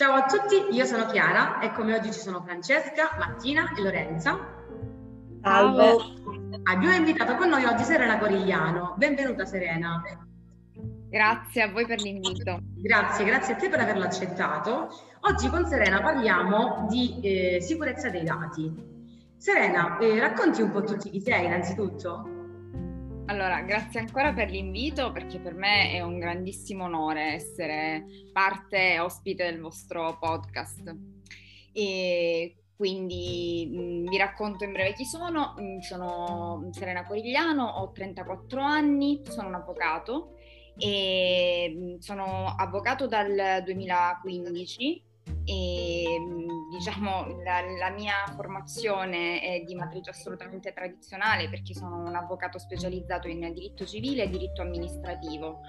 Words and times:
Ciao 0.00 0.14
a 0.14 0.24
tutti, 0.24 0.74
io 0.74 0.86
sono 0.86 1.04
Chiara 1.04 1.58
e 1.58 1.72
come 1.72 1.94
oggi 1.94 2.10
ci 2.10 2.20
sono 2.20 2.40
Francesca, 2.40 3.16
Martina 3.18 3.70
e 3.76 3.82
Lorenza. 3.82 4.34
Salve. 5.42 5.94
Abbiamo 6.62 6.94
invitato 6.94 7.34
con 7.34 7.50
noi 7.50 7.66
oggi 7.66 7.82
Serena 7.82 8.18
Corigliano. 8.18 8.94
Benvenuta 8.96 9.44
Serena. 9.44 10.02
Grazie 11.10 11.62
a 11.64 11.70
voi 11.70 11.84
per 11.84 12.00
l'invito. 12.00 12.60
Grazie, 12.76 13.26
grazie 13.26 13.52
a 13.52 13.56
te 13.58 13.68
per 13.68 13.80
averlo 13.80 14.04
accettato. 14.04 14.88
Oggi 15.20 15.50
con 15.50 15.66
Serena 15.66 16.00
parliamo 16.00 16.86
di 16.88 17.20
eh, 17.20 17.60
sicurezza 17.60 18.08
dei 18.08 18.24
dati. 18.24 18.72
Serena, 19.36 19.98
eh, 19.98 20.18
racconti 20.18 20.62
un 20.62 20.70
po' 20.70 20.82
tutti 20.82 21.10
chi 21.10 21.20
sei 21.20 21.44
innanzitutto. 21.44 22.39
Allora, 23.30 23.60
grazie 23.60 24.00
ancora 24.00 24.32
per 24.32 24.50
l'invito 24.50 25.12
perché 25.12 25.38
per 25.38 25.54
me 25.54 25.92
è 25.92 26.00
un 26.00 26.18
grandissimo 26.18 26.86
onore 26.86 27.34
essere 27.34 28.04
parte 28.32 28.98
ospite 28.98 29.44
del 29.44 29.60
vostro 29.60 30.18
podcast. 30.18 30.92
E 31.72 32.56
quindi 32.74 33.70
mh, 33.72 34.10
vi 34.10 34.16
racconto 34.16 34.64
in 34.64 34.72
breve 34.72 34.94
chi 34.94 35.04
sono. 35.04 35.54
Sono 35.78 36.70
Serena 36.72 37.06
Corigliano, 37.06 37.66
ho 37.66 37.92
34 37.92 38.60
anni, 38.60 39.20
sono 39.28 39.46
un 39.46 39.54
avvocato 39.54 40.34
e 40.76 41.98
sono 42.00 42.52
avvocato 42.58 43.06
dal 43.06 43.62
2015 43.64 45.04
e 45.50 46.16
diciamo 46.70 47.42
la, 47.42 47.60
la, 47.60 47.90
mia 47.90 48.14
formazione 48.36 49.40
è 49.40 49.64
di 49.66 49.74
matrice 49.74 50.10
assolutamente 50.10 50.72
tradizionale 50.72 51.50
perché 51.50 51.74
sono 51.74 51.96
un 51.96 52.14
avvocato 52.14 52.60
specializzato 52.60 53.26
in 53.26 53.52
diritto 53.52 53.84
civile 53.84 54.22
e 54.22 54.28
diritto 54.28 54.62
amministrativo 54.62 55.62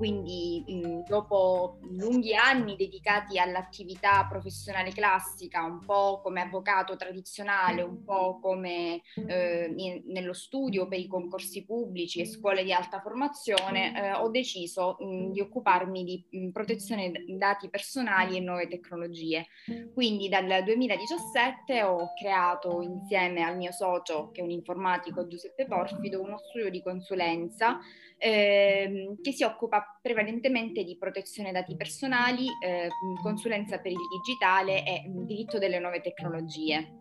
quindi 0.00 0.64
mh, 0.66 1.08
dopo 1.08 1.76
lunghi 1.90 2.34
anni 2.34 2.74
dedicati 2.74 3.38
all'attività 3.38 4.26
professionale 4.26 4.92
classica, 4.92 5.62
un 5.62 5.84
po' 5.84 6.22
come 6.22 6.40
avvocato 6.40 6.96
tradizionale, 6.96 7.82
un 7.82 8.02
po' 8.02 8.38
come 8.40 9.02
eh, 9.26 9.70
in, 9.76 10.04
nello 10.06 10.32
studio 10.32 10.88
per 10.88 11.00
i 11.00 11.06
concorsi 11.06 11.66
pubblici 11.66 12.22
e 12.22 12.24
scuole 12.24 12.64
di 12.64 12.72
alta 12.72 13.00
formazione, 13.00 13.94
eh, 13.94 14.12
ho 14.14 14.30
deciso 14.30 14.96
mh, 14.98 15.32
di 15.32 15.40
occuparmi 15.42 16.02
di 16.02 16.24
mh, 16.30 16.48
protezione 16.48 17.12
dati 17.36 17.68
personali 17.68 18.38
e 18.38 18.40
nuove 18.40 18.68
tecnologie. 18.68 19.48
Quindi 19.92 20.30
dal 20.30 20.64
2017 20.64 21.82
ho 21.82 22.14
creato 22.18 22.80
insieme 22.80 23.42
al 23.42 23.58
mio 23.58 23.72
socio, 23.72 24.30
che 24.30 24.40
è 24.40 24.44
un 24.44 24.50
informatico 24.50 25.26
Giuseppe 25.26 25.66
Porfido, 25.66 26.22
uno 26.22 26.38
studio 26.38 26.70
di 26.70 26.82
consulenza 26.82 27.78
ehm, 28.20 29.20
che 29.22 29.32
si 29.32 29.42
occupa 29.44 29.98
prevalentemente 30.00 30.84
di 30.84 30.96
protezione 30.96 31.52
dati 31.52 31.74
personali, 31.76 32.46
eh, 32.62 32.88
consulenza 33.22 33.78
per 33.78 33.92
il 33.92 33.98
digitale 34.18 34.84
e 34.84 35.04
diritto 35.06 35.58
delle 35.58 35.78
nuove 35.78 36.00
tecnologie. 36.00 36.99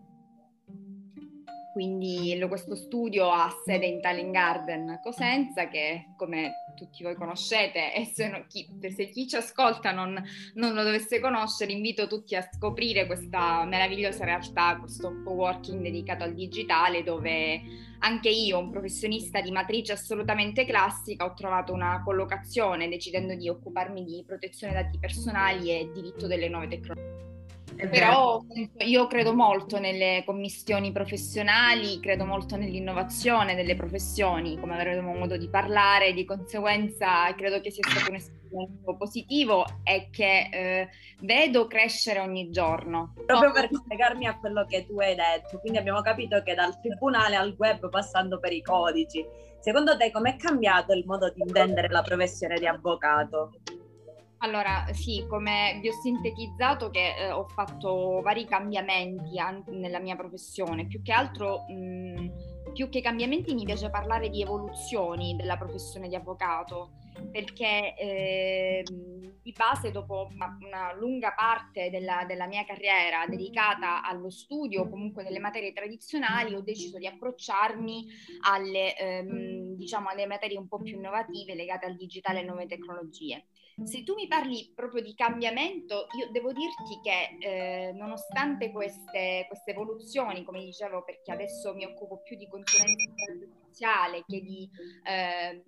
Quindi 1.72 2.44
questo 2.47 2.75
studio 2.75 3.30
ha 3.30 3.50
sede 3.63 3.85
in 3.85 4.02
Talent 4.02 4.31
Garden 4.31 5.00
Cosenza 5.03 5.68
che 5.68 6.07
come 6.18 6.66
tutti 6.75 7.03
voi 7.03 7.16
conoscete 7.16 7.94
e 7.94 8.06
se, 8.06 8.46
chi, 8.47 8.68
se 8.90 9.09
chi 9.09 9.28
ci 9.28 9.35
ascolta 9.35 9.91
non, 9.91 10.22
non, 10.56 10.74
lo 10.74 10.84
dovesse 10.84 11.19
conoscere 11.19 11.72
invito 11.72 12.07
tutti 12.07 12.35
a 12.35 12.47
scoprire 12.52 13.06
questa 13.06 13.66
meravigliosa 13.66 14.25
realtà, 14.25 14.78
questo 14.80 15.22
co-working 15.24 15.81
dedicato 15.81 16.24
al 16.24 16.34
digitale 16.34 17.03
dove 17.03 17.62
anche 18.00 18.30
io, 18.30 18.57
un 18.57 18.72
professionista 18.72 19.41
di 19.41 19.51
matrice 19.51 19.91
assolutamente 19.91 20.66
classica, 20.66 21.25
ho 21.25 21.34
trovato 21.34 21.74
una 21.74 22.01
collocazione 22.03 22.90
decidendo 22.90 23.36
di 23.36 23.47
occuparmi 23.47 24.03
di 24.03 24.24
protezione 24.25 24.74
dati 24.74 24.97
personali 24.97 25.69
e 25.69 25.91
diritto 25.94 26.25
delle 26.25 26.50
nuove 26.50 26.68
tecnologie. 26.68 27.38
Però 27.88 28.44
io 28.79 29.07
credo 29.07 29.34
molto 29.34 29.79
nelle 29.79 30.23
commissioni 30.25 30.91
professionali, 30.91 32.00
credo 32.01 32.25
molto 32.25 32.57
nell'innovazione 32.57 33.56
delle 33.56 33.75
professioni, 33.75 34.59
come 34.59 34.75
avremo 34.75 35.13
modo 35.13 35.38
di 35.38 35.47
parlare, 35.50 36.13
di 36.13 36.25
conseguenza 36.25 37.34
credo 37.35 37.62
che 37.62 37.72
sia 37.72 37.84
stato 37.88 38.09
un 38.09 38.16
esperimento 38.18 38.95
positivo 38.97 39.66
e 39.84 40.09
che 40.12 40.50
eh, 40.51 40.89
vedo 41.22 41.68
crescere 41.68 42.19
ogni 42.19 42.50
giorno. 42.50 43.13
Proprio 43.25 43.51
per 43.53 43.69
collegarmi 43.69 44.25
a 44.25 44.38
quello 44.38 44.66
che 44.66 44.85
tu 44.85 45.00
hai 45.00 45.16
detto, 45.16 45.59
quindi 45.59 45.78
abbiamo 45.78 46.01
capito 46.01 46.41
che 46.44 46.56
dal 46.56 46.79
tribunale 46.81 47.38
al 47.38 47.56
web 47.57 47.88
passando 47.89 48.39
per 48.39 48.51
i 48.51 48.62
codici, 48.62 49.25
secondo 49.59 49.95
te 49.95 50.12
com'è 50.12 50.35
cambiato 50.35 50.91
il 50.94 51.06
modo 51.06 51.31
di 51.31 51.41
intendere 51.41 51.88
la 51.88 52.01
professione 52.01 52.59
di 52.59 52.68
avvocato? 52.68 53.51
Allora, 54.41 54.85
sì, 54.94 55.25
come 55.27 55.79
vi 55.81 55.89
ho 55.89 55.94
sintetizzato 55.94 56.89
che 56.89 57.16
eh, 57.17 57.31
ho 57.31 57.45
fatto 57.47 58.22
vari 58.22 58.45
cambiamenti 58.45 59.38
anche 59.38 59.72
nella 59.72 60.00
mia 60.00 60.16
professione, 60.16 60.88
più 60.88 61.01
che 61.01 61.11
altro, 61.11 61.66
mh, 61.67 62.72
più 62.72 62.88
che 62.88 63.01
cambiamenti 63.01 63.53
mi 63.53 63.66
piace 63.66 63.89
parlare 63.89 64.29
di 64.29 64.41
evoluzioni 64.41 65.35
della 65.35 65.57
professione 65.57 66.07
di 66.07 66.16
avvocato, 66.16 66.91
perché 67.29 67.94
eh, 67.97 68.83
di 69.41 69.51
base 69.51 69.91
dopo 69.91 70.29
una, 70.31 70.57
una 70.61 70.94
lunga 70.94 71.33
parte 71.33 71.89
della, 71.89 72.23
della, 72.25 72.47
mia 72.47 72.63
carriera 72.63 73.25
dedicata 73.27 74.01
allo 74.03 74.29
studio, 74.29 74.88
comunque 74.88 75.23
delle 75.23 75.39
materie 75.39 75.73
tradizionali, 75.73 76.56
ho 76.56 76.61
deciso 76.61 76.97
di 76.97 77.07
approcciarmi 77.07 78.06
alle, 78.47 78.95
ehm, 78.95 79.75
diciamo, 79.75 80.07
alle 80.07 80.25
materie 80.27 80.57
un 80.57 80.69
po' 80.69 80.77
più 80.77 80.95
innovative 80.95 81.56
legate 81.56 81.88
al 81.88 81.97
digitale 81.97 82.38
e 82.38 82.41
alle 82.41 82.50
nuove 82.50 82.67
tecnologie. 82.67 83.47
Se 83.84 84.03
tu 84.03 84.13
mi 84.13 84.28
parli 84.28 84.72
proprio 84.75 85.01
di 85.01 85.13
cambiamento, 85.16 86.07
io 86.17 86.29
devo 86.31 86.51
dirti 86.51 87.00
che 87.01 87.38
eh, 87.40 87.91
nonostante 87.94 88.72
queste, 88.72 89.45
queste, 89.47 89.71
evoluzioni, 89.71 90.44
come 90.44 90.63
dicevo, 90.63 91.04
perché 91.04 91.31
adesso 91.31 91.74
mi 91.74 91.86
occupo 91.86 92.18
più 92.18 92.36
di 92.36 92.48
consulenza 92.48 93.25
giudiziale 93.69 94.24
che 94.27 94.42
di 94.42 94.69
eh, 95.04 95.63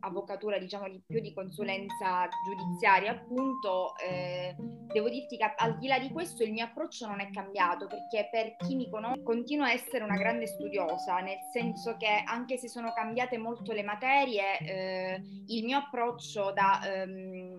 avvocatura, 0.00 0.58
diciamo 0.58 0.88
di 0.88 1.02
più 1.06 1.20
di 1.20 1.34
consulenza 1.34 2.28
giudiziaria, 2.46 3.12
appunto, 3.12 3.94
eh, 3.98 4.54
devo 4.92 5.08
dirti 5.08 5.36
che 5.36 5.52
al 5.56 5.78
di 5.78 5.86
là 5.86 5.98
di 5.98 6.10
questo 6.10 6.42
il 6.42 6.52
mio 6.52 6.64
approccio 6.64 7.06
non 7.06 7.20
è 7.20 7.30
cambiato, 7.30 7.86
perché 7.86 8.28
per 8.30 8.56
chi 8.56 8.74
mi 8.74 8.88
conosce 8.88 9.22
continuo 9.22 9.66
a 9.66 9.72
essere 9.72 10.04
una 10.04 10.16
grande 10.16 10.46
studiosa, 10.46 11.18
nel 11.18 11.38
senso 11.52 11.96
che 11.96 12.22
anche 12.24 12.56
se 12.56 12.68
sono 12.68 12.92
cambiate 12.92 13.36
molto 13.38 13.72
le 13.72 13.82
materie, 13.82 14.58
eh, 14.60 15.22
il 15.48 15.64
mio 15.64 15.78
approccio 15.78 16.52
da... 16.52 16.80
Ehm, 16.84 17.40
eh, 17.40 17.49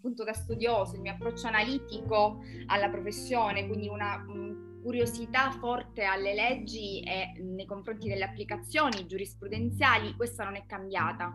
appunto 0.00 0.24
da 0.24 0.32
studioso, 0.32 0.94
il 0.94 1.02
mio 1.02 1.12
approccio 1.12 1.46
analitico 1.46 2.40
alla 2.68 2.88
professione, 2.88 3.66
quindi 3.66 3.86
una 3.86 4.24
curiosità 4.82 5.50
forte 5.50 6.04
alle 6.04 6.32
leggi 6.32 7.02
e 7.02 7.38
nei 7.38 7.66
confronti 7.66 8.08
delle 8.08 8.24
applicazioni 8.24 9.06
giurisprudenziali, 9.06 10.16
questa 10.16 10.44
non 10.44 10.56
è 10.56 10.64
cambiata. 10.64 11.34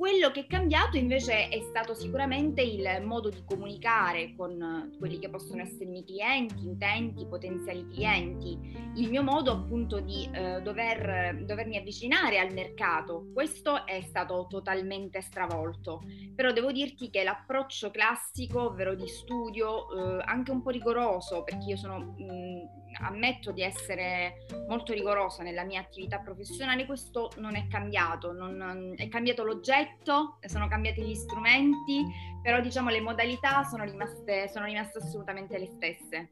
Quello 0.00 0.30
che 0.30 0.40
è 0.40 0.46
cambiato 0.46 0.96
invece 0.96 1.48
è 1.48 1.60
stato 1.60 1.92
sicuramente 1.92 2.62
il 2.62 3.02
modo 3.04 3.28
di 3.28 3.44
comunicare 3.44 4.32
con 4.34 4.94
quelli 4.98 5.18
che 5.18 5.28
possono 5.28 5.60
essere 5.60 5.84
i 5.84 5.88
miei 5.88 6.04
clienti, 6.06 6.66
utenti, 6.66 7.26
potenziali 7.26 7.86
clienti, 7.86 8.58
il 8.94 9.10
mio 9.10 9.22
modo 9.22 9.52
appunto 9.52 10.00
di 10.00 10.26
eh, 10.32 10.62
dover, 10.62 11.44
dovermi 11.44 11.76
avvicinare 11.76 12.38
al 12.38 12.50
mercato. 12.54 13.26
Questo 13.34 13.84
è 13.84 14.00
stato 14.00 14.46
totalmente 14.48 15.20
stravolto, 15.20 16.00
però 16.34 16.50
devo 16.50 16.72
dirti 16.72 17.10
che 17.10 17.22
l'approccio 17.22 17.90
classico, 17.90 18.68
ovvero 18.68 18.94
di 18.94 19.06
studio, 19.06 20.18
eh, 20.18 20.22
anche 20.24 20.50
un 20.50 20.62
po' 20.62 20.70
rigoroso, 20.70 21.42
perché 21.42 21.66
io 21.66 21.76
sono, 21.76 21.98
mh, 22.16 22.78
ammetto 23.02 23.52
di 23.52 23.62
essere 23.62 24.46
molto 24.66 24.94
rigorosa 24.94 25.42
nella 25.42 25.64
mia 25.64 25.80
attività 25.80 26.18
professionale, 26.20 26.86
questo 26.86 27.30
non 27.36 27.54
è 27.54 27.66
cambiato, 27.68 28.32
non, 28.32 28.94
è 28.96 29.08
cambiato 29.08 29.44
l'oggetto 29.44 29.88
progetto, 30.00 30.38
sono 30.46 30.68
cambiati 30.68 31.02
gli 31.02 31.14
strumenti, 31.14 32.04
però 32.42 32.60
diciamo 32.60 32.90
le 32.90 33.00
modalità 33.00 33.62
sono 33.64 33.84
rimaste, 33.84 34.48
sono 34.48 34.64
rimaste 34.64 34.98
assolutamente 34.98 35.58
le 35.58 35.66
stesse. 35.66 36.30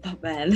Va 0.00 0.16
bene. 0.18 0.54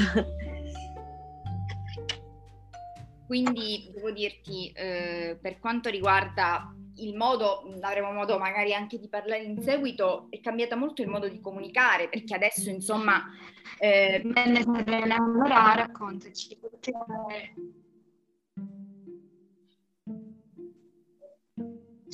Quindi 3.27 3.91
devo 3.93 4.13
dirti, 4.13 4.71
eh, 4.71 5.37
per 5.41 5.59
quanto 5.59 5.89
riguarda 5.89 6.73
il 6.99 7.17
modo, 7.17 7.63
avremo 7.81 8.13
modo 8.13 8.39
magari 8.39 8.73
anche 8.73 8.99
di 8.99 9.09
parlare 9.09 9.43
in 9.43 9.61
seguito, 9.61 10.29
è 10.31 10.41
cambiato 10.41 10.77
molto 10.77 11.03
il 11.03 11.09
modo 11.09 11.29
di 11.29 11.41
comunicare, 11.41 12.09
perché 12.09 12.35
adesso 12.35 12.71
insomma... 12.71 13.25
Eh, 13.79 14.23
Bene, 14.25 14.63
Serena, 14.63 15.17
allora 15.17 15.75
raccontaci, 15.75 16.57
perché 16.57 16.93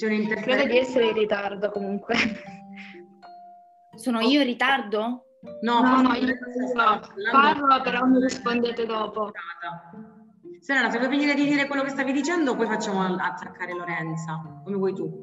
C'è. 0.09 0.41
Credo 0.43 0.65
di 0.65 0.79
essere 0.79 1.07
in 1.07 1.15
ritardo 1.15 1.71
comunque. 1.71 2.17
Sono 3.95 4.21
io 4.21 4.41
in 4.41 4.47
ritardo? 4.47 5.27
No, 5.63 5.81
no, 5.81 6.03
no 6.03 6.15
io 6.15 6.37
parlo, 7.31 7.81
però 7.83 8.05
mi 8.07 8.21
rispondete 8.21 8.87
dopo. 8.87 9.31
Serena, 10.61 10.91
se 10.91 10.99
vuoi 10.99 11.11
finire 11.11 11.35
di 11.35 11.45
dire 11.45 11.67
quello 11.67 11.83
che 11.83 11.91
stavi 11.91 12.13
dicendo, 12.13 12.55
poi 12.57 12.67
facciamo 12.67 13.03
attaccare 13.03 13.73
Lorenza, 13.73 14.41
come 14.65 14.77
vuoi 14.77 14.95
tu. 14.95 15.21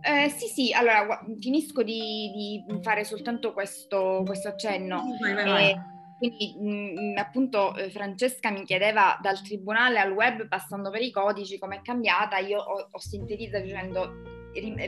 Eh, 0.00 0.28
sì, 0.28 0.46
sì, 0.46 0.72
allora 0.72 1.20
finisco 1.40 1.82
di, 1.82 2.64
di, 2.66 2.80
fare 2.82 3.04
soltanto 3.04 3.52
questo, 3.52 4.22
questo 4.24 4.48
accenno. 4.48 5.02
Vai, 5.20 5.34
vai, 5.34 5.44
vai. 5.44 5.70
Eh, 5.70 5.80
quindi 6.18 6.56
mh, 6.58 7.18
appunto 7.18 7.74
eh, 7.76 7.90
Francesca 7.90 8.50
mi 8.50 8.64
chiedeva 8.64 9.18
dal 9.22 9.40
tribunale 9.40 9.98
al 9.98 10.12
web 10.12 10.48
passando 10.48 10.90
per 10.90 11.02
i 11.02 11.10
codici 11.10 11.58
com'è 11.58 11.80
cambiata, 11.80 12.38
io 12.38 12.58
ho, 12.58 12.88
ho 12.90 12.98
sintetizzato 12.98 13.62
dicendo 13.64 14.36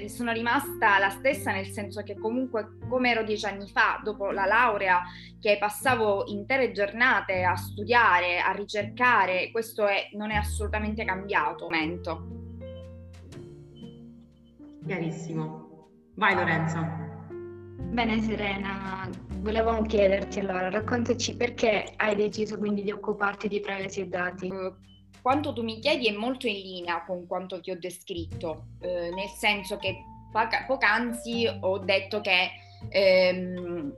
sono 0.08 0.32
rimasta 0.32 0.98
la 0.98 1.10
stessa 1.10 1.52
nel 1.52 1.66
senso 1.66 2.02
che 2.02 2.18
comunque 2.18 2.78
come 2.88 3.10
ero 3.10 3.22
dieci 3.22 3.46
anni 3.46 3.68
fa 3.68 4.00
dopo 4.02 4.30
la 4.30 4.44
laurea 4.44 5.02
che 5.38 5.58
passavo 5.58 6.24
intere 6.26 6.72
giornate 6.72 7.44
a 7.44 7.54
studiare, 7.54 8.40
a 8.40 8.50
ricercare, 8.52 9.50
questo 9.50 9.86
è, 9.86 10.08
non 10.14 10.30
è 10.30 10.36
assolutamente 10.36 11.04
cambiato. 11.04 11.64
Momento. 11.64 12.26
Chiarissimo. 14.84 15.88
Vai 16.14 16.34
Lorenzo. 16.34 17.08
Bene 17.92 18.20
Serena, 18.20 19.08
volevo 19.40 19.82
chiederti 19.82 20.40
allora, 20.40 20.68
raccontaci 20.70 21.34
perché 21.34 21.92
hai 21.96 22.14
deciso 22.14 22.58
quindi 22.58 22.82
di 22.82 22.90
occuparti 22.90 23.48
di 23.48 23.60
privacy 23.60 24.02
e 24.02 24.06
dati? 24.06 24.46
Eh, 24.46 24.72
quanto 25.22 25.52
tu 25.52 25.62
mi 25.62 25.78
chiedi 25.78 26.08
è 26.08 26.12
molto 26.12 26.46
in 26.46 26.60
linea 26.60 27.04
con 27.04 27.26
quanto 27.26 27.60
ti 27.60 27.70
ho 27.70 27.78
descritto, 27.78 28.66
eh, 28.80 29.10
nel 29.10 29.28
senso 29.28 29.76
che 29.76 29.96
poc'anzi 30.66 31.46
ho 31.60 31.78
detto 31.78 32.20
che 32.20 32.50
ehm, 32.88 33.92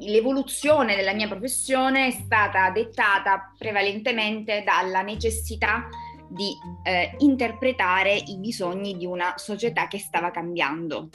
l'evoluzione 0.00 0.96
della 0.96 1.12
mia 1.12 1.28
professione 1.28 2.06
è 2.06 2.10
stata 2.10 2.70
dettata 2.70 3.52
prevalentemente 3.58 4.62
dalla 4.64 5.02
necessità 5.02 5.88
di 6.28 6.52
eh, 6.84 7.14
interpretare 7.18 8.14
i 8.14 8.38
bisogni 8.38 8.96
di 8.96 9.04
una 9.04 9.34
società 9.36 9.86
che 9.86 9.98
stava 9.98 10.30
cambiando 10.30 11.10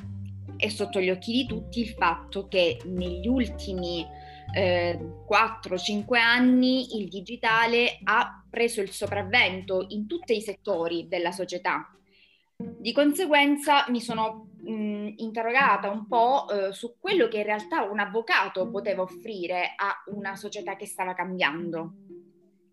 è 0.57 0.69
sotto 0.69 0.99
gli 0.99 1.09
occhi 1.09 1.31
di 1.31 1.45
tutti 1.45 1.79
il 1.79 1.89
fatto 1.89 2.47
che 2.47 2.79
negli 2.85 3.27
ultimi 3.27 4.05
eh, 4.53 4.99
4-5 5.29 6.17
anni 6.17 6.97
il 6.99 7.07
digitale 7.07 7.99
ha 8.03 8.43
preso 8.49 8.81
il 8.81 8.91
sopravvento 8.91 9.85
in 9.89 10.07
tutti 10.07 10.35
i 10.35 10.41
settori 10.41 11.07
della 11.07 11.31
società. 11.31 11.91
Di 12.59 12.91
conseguenza 12.91 13.85
mi 13.89 14.01
sono 14.01 14.49
mh, 14.63 15.13
interrogata 15.17 15.91
un 15.91 16.07
po' 16.07 16.49
eh, 16.49 16.73
su 16.73 16.95
quello 16.99 17.27
che 17.27 17.37
in 17.37 17.43
realtà 17.43 17.83
un 17.83 17.99
avvocato 17.99 18.69
poteva 18.69 19.03
offrire 19.03 19.73
a 19.75 20.03
una 20.07 20.35
società 20.35 20.75
che 20.75 20.87
stava 20.87 21.13
cambiando 21.13 21.93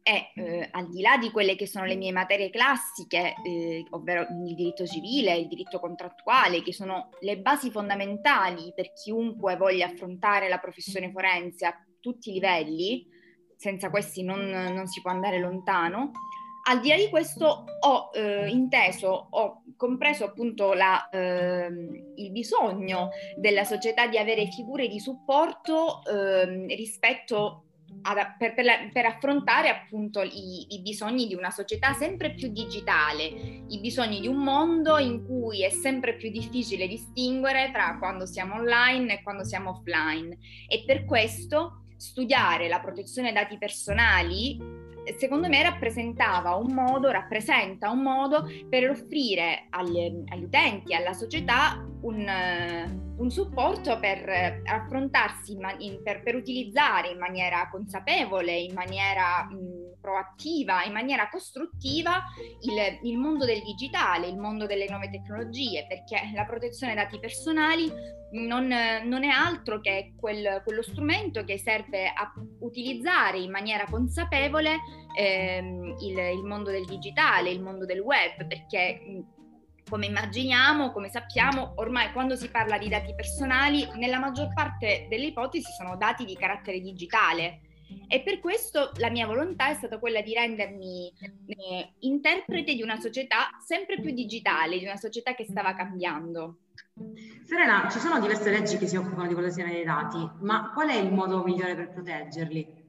è 0.04 0.32
eh, 0.34 0.68
al 0.70 0.90
di 0.90 1.00
là 1.00 1.16
di 1.16 1.30
quelle 1.30 1.56
che 1.56 1.66
sono 1.66 1.86
le 1.86 1.96
mie 1.96 2.12
materie 2.12 2.50
classiche, 2.50 3.34
eh, 3.42 3.86
ovvero 3.90 4.26
il 4.46 4.54
diritto 4.54 4.84
civile, 4.84 5.34
il 5.34 5.48
diritto 5.48 5.80
contrattuale, 5.80 6.62
che 6.62 6.74
sono 6.74 7.08
le 7.20 7.38
basi 7.38 7.70
fondamentali 7.70 8.70
per 8.76 8.92
chiunque 8.92 9.56
voglia 9.56 9.86
affrontare 9.86 10.50
la 10.50 10.58
professione 10.58 11.10
forense 11.10 11.64
a 11.64 11.74
tutti 12.00 12.28
i 12.28 12.34
livelli, 12.34 13.06
senza 13.56 13.88
questi 13.88 14.22
non, 14.22 14.40
non 14.46 14.86
si 14.88 15.00
può 15.00 15.10
andare 15.10 15.38
lontano. 15.38 16.10
Al 16.66 16.80
di 16.80 16.88
là 16.88 16.96
di 16.96 17.08
questo 17.08 17.64
ho 17.80 18.10
eh, 18.12 18.48
inteso, 18.50 19.28
ho 19.30 19.62
compreso 19.74 20.24
appunto 20.24 20.74
la, 20.74 21.08
ehm, 21.10 22.12
il 22.16 22.30
bisogno 22.30 23.08
della 23.36 23.64
società 23.64 24.06
di 24.06 24.18
avere 24.18 24.50
figure 24.50 24.86
di 24.86 25.00
supporto 25.00 26.02
ehm, 26.04 26.66
rispetto 26.68 27.64
ad, 28.02 28.36
per, 28.38 28.54
per, 28.54 28.90
per, 28.92 29.04
affrontare 29.06 29.68
appunto 29.68 30.22
i, 30.22 30.74
i, 30.74 30.80
bisogni 30.80 31.26
di 31.26 31.34
una 31.34 31.50
società 31.50 31.92
sempre 31.92 32.34
più 32.34 32.48
digitale, 32.48 33.24
i 33.24 33.78
bisogni 33.80 34.20
di 34.20 34.26
un 34.26 34.36
mondo 34.36 34.98
in 34.98 35.24
cui 35.24 35.64
è 35.64 35.70
sempre 35.70 36.16
più 36.16 36.30
difficile 36.30 36.86
distinguere 36.86 37.70
tra 37.72 37.96
quando 37.98 38.26
siamo 38.26 38.54
online 38.54 39.14
e 39.14 39.22
quando 39.22 39.44
siamo 39.44 39.70
offline. 39.70 40.36
E 40.68 40.84
per 40.84 41.04
questo 41.04 41.84
studiare 41.96 42.68
la 42.68 42.80
protezione 42.80 43.32
dati 43.32 43.56
personali 43.56 44.83
secondo 45.16 45.48
me 45.48 45.62
rappresentava 45.62 46.54
un 46.54 46.72
modo, 46.72 47.10
rappresenta 47.10 47.90
un 47.90 48.02
modo 48.02 48.48
per 48.68 48.88
offrire 48.90 49.66
agli, 49.70 50.24
agli 50.28 50.44
utenti, 50.44 50.94
alla 50.94 51.12
società 51.12 51.84
un, 52.02 53.14
un 53.16 53.30
supporto 53.30 53.98
per 53.98 54.62
affrontarsi, 54.64 55.56
in, 55.78 56.02
per, 56.02 56.22
per, 56.22 56.34
utilizzare 56.34 57.08
in 57.08 57.18
maniera 57.18 57.68
consapevole, 57.70 58.54
in 58.56 58.74
maniera 58.74 59.48
mh, 59.50 59.83
proattiva, 60.04 60.84
in 60.84 60.92
maniera 60.92 61.30
costruttiva 61.30 62.24
il, 62.60 63.08
il, 63.08 63.16
mondo 63.16 63.46
del 63.46 63.62
digitale, 63.62 64.28
il 64.28 64.36
mondo 64.36 64.66
delle 64.66 64.86
nuove 64.86 65.08
tecnologie, 65.08 65.86
perché 65.88 66.30
la 66.34 66.44
protezione 66.44 66.94
dati 66.94 67.18
personali 67.18 67.90
non, 68.32 68.66
non 68.66 69.24
è 69.24 69.28
altro 69.28 69.80
che 69.80 70.12
quel, 70.14 70.60
quello 70.62 70.82
strumento 70.82 71.42
che 71.44 71.56
serve 71.56 72.08
a 72.08 72.30
utilizzare 72.60 73.38
in 73.38 73.50
maniera 73.50 73.86
consapevole 73.86 74.76
ehm, 75.16 75.96
il, 76.02 76.18
il 76.18 76.44
mondo 76.44 76.70
del 76.70 76.84
digitale, 76.84 77.50
il 77.50 77.62
mondo 77.62 77.86
del 77.86 78.00
web, 78.00 78.46
perché 78.46 79.00
come 79.88 80.06
immaginiamo, 80.06 80.92
come 80.92 81.08
sappiamo, 81.08 81.72
ormai 81.76 82.12
quando 82.12 82.36
si 82.36 82.50
parla 82.50 82.76
di 82.76 82.88
dati 82.88 83.14
personali, 83.14 83.88
nella 83.96 84.18
maggior 84.18 84.52
parte 84.52 85.06
delle 85.08 85.26
ipotesi 85.26 85.70
sono 85.72 85.96
dati 85.96 86.26
di 86.26 86.36
carattere 86.36 86.80
digitale. 86.80 87.60
E 88.06 88.22
per 88.22 88.40
questo 88.40 88.92
la 88.96 89.10
mia 89.10 89.26
volontà 89.26 89.68
è 89.68 89.74
stata 89.74 89.98
quella 89.98 90.20
di 90.20 90.34
rendermi 90.34 91.12
eh, 91.46 91.94
interprete 92.00 92.74
di 92.74 92.82
una 92.82 92.98
società 93.00 93.50
sempre 93.64 94.00
più 94.00 94.12
digitale, 94.12 94.78
di 94.78 94.84
una 94.84 94.96
società 94.96 95.34
che 95.34 95.44
stava 95.44 95.74
cambiando. 95.74 96.58
Serena, 97.42 97.88
ci 97.90 97.98
sono 97.98 98.20
diverse 98.20 98.50
leggi 98.50 98.78
che 98.78 98.86
si 98.86 98.96
occupano 98.96 99.26
di 99.26 99.34
protezione 99.34 99.72
dei 99.72 99.84
dati, 99.84 100.18
ma 100.40 100.70
qual 100.72 100.88
è 100.88 100.96
il 100.96 101.12
modo 101.12 101.42
migliore 101.42 101.74
per 101.74 101.90
proteggerli? 101.90 102.82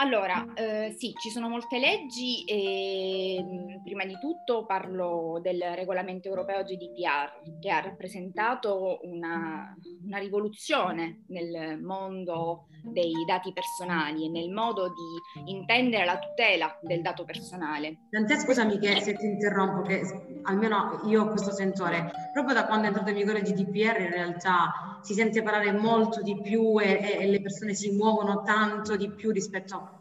Allora, 0.00 0.54
eh, 0.54 0.94
sì, 0.96 1.12
ci 1.20 1.28
sono 1.28 1.50
molte 1.50 1.78
leggi 1.78 2.42
e 2.44 3.38
mm, 3.42 3.82
prima 3.84 4.06
di 4.06 4.18
tutto 4.18 4.64
parlo 4.64 5.38
del 5.42 5.60
regolamento 5.74 6.26
europeo 6.28 6.62
GDPR 6.62 7.58
che 7.60 7.70
ha 7.70 7.80
rappresentato 7.80 9.00
una, 9.02 9.76
una 10.02 10.18
rivoluzione 10.18 11.24
nel 11.28 11.78
mondo 11.82 12.68
dei 12.82 13.12
dati 13.26 13.52
personali 13.52 14.26
e 14.26 14.28
nel 14.28 14.50
modo 14.50 14.88
di 14.88 15.50
intendere 15.50 16.04
la 16.04 16.18
tutela 16.18 16.78
del 16.82 17.02
dato 17.02 17.24
personale. 17.24 18.06
Tant'è 18.10 18.38
scusami 18.38 18.78
che 18.78 19.00
se 19.00 19.14
ti 19.16 19.26
interrompo, 19.26 19.82
che 19.82 20.02
almeno 20.42 21.00
io 21.06 21.22
ho 21.22 21.28
questo 21.28 21.52
sentore, 21.52 22.10
proprio 22.32 22.54
da 22.54 22.66
quando 22.66 22.84
è 22.84 22.88
entrato 22.88 23.10
in 23.10 23.16
vigore 23.16 23.38
il 23.38 23.44
GDPR 23.44 24.00
in 24.00 24.10
realtà 24.10 24.98
si 25.02 25.14
sente 25.14 25.42
parlare 25.42 25.72
molto 25.72 26.22
di 26.22 26.40
più 26.40 26.80
e, 26.80 27.18
e 27.20 27.26
le 27.26 27.40
persone 27.40 27.74
si 27.74 27.92
muovono 27.92 28.42
tanto 28.42 28.96
di 28.96 29.10
più 29.10 29.30
rispetto 29.30 29.98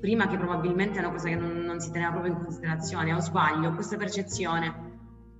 prima 0.00 0.26
che 0.26 0.36
probabilmente 0.36 0.98
è 0.98 1.02
una 1.02 1.12
cosa 1.12 1.28
che 1.28 1.36
non, 1.36 1.58
non 1.58 1.80
si 1.80 1.90
teneva 1.90 2.12
proprio 2.12 2.32
in 2.32 2.42
considerazione, 2.42 3.12
o 3.12 3.20
sbaglio, 3.20 3.72
questa 3.72 3.96
percezione? 3.96 4.84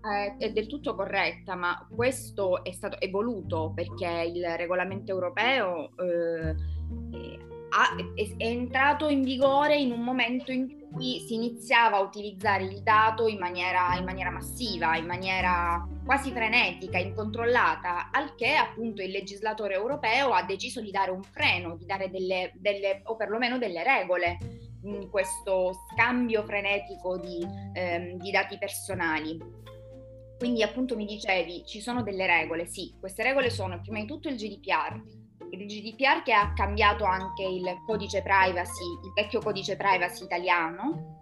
Eh, 0.06 0.36
è 0.38 0.52
del 0.52 0.66
tutto 0.66 0.94
corretta, 0.94 1.56
ma 1.56 1.86
questo 1.90 2.62
è 2.62 2.70
stato 2.72 3.00
evoluto 3.00 3.72
perché 3.74 4.30
il 4.32 4.44
regolamento 4.56 5.10
europeo 5.12 5.90
eh, 5.96 6.54
è, 8.14 8.36
è, 8.36 8.46
entrato 8.46 9.08
in 9.08 9.22
vigore 9.22 9.76
in 9.76 9.92
un 9.92 10.00
momento 10.00 10.50
in 10.50 10.88
cui 10.90 11.20
si 11.26 11.34
iniziava 11.34 11.98
a 11.98 12.00
utilizzare 12.00 12.64
il 12.64 12.82
dato 12.82 13.26
in 13.26 13.38
maniera, 13.38 13.94
in 13.96 14.04
maniera 14.04 14.30
massiva, 14.30 14.96
in 14.96 15.04
maniera 15.04 15.86
quasi 16.04 16.30
frenetica, 16.30 16.98
incontrollata, 16.98 18.10
al 18.10 18.34
che 18.34 18.54
appunto 18.54 19.02
il 19.02 19.10
legislatore 19.10 19.74
europeo 19.74 20.30
ha 20.30 20.42
deciso 20.44 20.80
di 20.80 20.90
dare 20.90 21.10
un 21.10 21.22
freno, 21.22 21.76
di 21.76 21.84
dare 21.84 22.08
delle, 22.10 22.52
delle 22.54 23.02
o 23.04 23.16
perlomeno 23.16 23.58
delle 23.58 23.82
regole 23.82 24.38
in 24.84 25.10
questo 25.10 25.72
scambio 25.92 26.44
frenetico 26.44 27.18
di, 27.18 27.44
ehm, 27.74 28.18
di 28.18 28.30
dati 28.30 28.56
personali. 28.56 29.38
Quindi 30.38 30.62
appunto 30.62 30.96
mi 30.96 31.06
dicevi, 31.06 31.64
ci 31.66 31.80
sono 31.80 32.02
delle 32.02 32.26
regole, 32.26 32.66
sì, 32.66 32.94
queste 33.00 33.22
regole 33.22 33.50
sono 33.50 33.80
prima 33.80 34.00
di 34.00 34.06
tutto 34.06 34.28
il 34.28 34.36
GDPR, 34.36 35.00
il 35.50 35.66
GDPR 35.66 36.22
che 36.22 36.32
ha 36.32 36.52
cambiato 36.52 37.04
anche 37.04 37.42
il 37.42 37.64
codice 37.86 38.22
privacy, 38.22 38.84
il 39.04 39.12
vecchio 39.14 39.40
codice 39.40 39.76
privacy 39.76 40.24
italiano, 40.24 41.16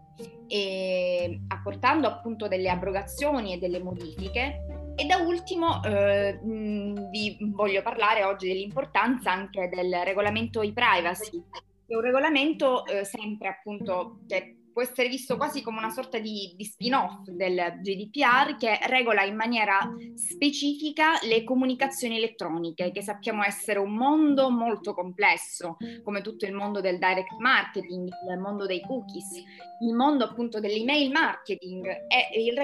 e 0.46 1.40
apportando 1.48 2.06
appunto 2.06 2.48
delle 2.48 2.68
abrogazioni 2.68 3.54
e 3.54 3.58
delle 3.58 3.82
modifiche. 3.82 4.92
E 4.96 5.06
da 5.06 5.16
ultimo 5.16 5.82
eh, 5.82 6.38
vi 6.42 7.36
voglio 7.52 7.82
parlare 7.82 8.22
oggi 8.22 8.46
dell'importanza 8.46 9.32
anche 9.32 9.68
del 9.68 9.92
regolamento 10.04 10.62
e-privacy, 10.62 11.42
che 11.50 11.92
è 11.92 11.96
un 11.96 12.02
regolamento 12.02 12.86
eh, 12.86 13.04
sempre 13.04 13.48
appunto 13.48 14.20
che 14.28 14.63
può 14.74 14.82
essere 14.82 15.08
visto 15.08 15.36
quasi 15.36 15.62
come 15.62 15.78
una 15.78 15.90
sorta 15.90 16.18
di, 16.18 16.52
di, 16.56 16.64
spin-off 16.64 17.28
del 17.28 17.78
GDPR 17.80 18.56
che 18.56 18.80
regola 18.88 19.22
in 19.22 19.36
maniera 19.36 19.88
specifica 20.14 21.12
le 21.22 21.44
comunicazioni 21.44 22.16
elettroniche, 22.16 22.90
che 22.90 23.00
sappiamo 23.00 23.44
essere 23.44 23.78
un 23.78 23.94
mondo 23.94 24.50
molto 24.50 24.92
complesso, 24.92 25.76
come 26.02 26.22
tutto 26.22 26.44
il 26.44 26.52
mondo 26.52 26.80
del 26.80 26.98
direct 26.98 27.38
marketing, 27.38 28.08
il 28.28 28.38
mondo 28.40 28.66
dei 28.66 28.80
cookies, 28.80 29.42
il 29.80 29.94
mondo 29.94 30.24
appunto 30.24 30.58
dell'email 30.58 31.08
marketing. 31.12 31.86
E 31.86 32.42
il, 32.42 32.54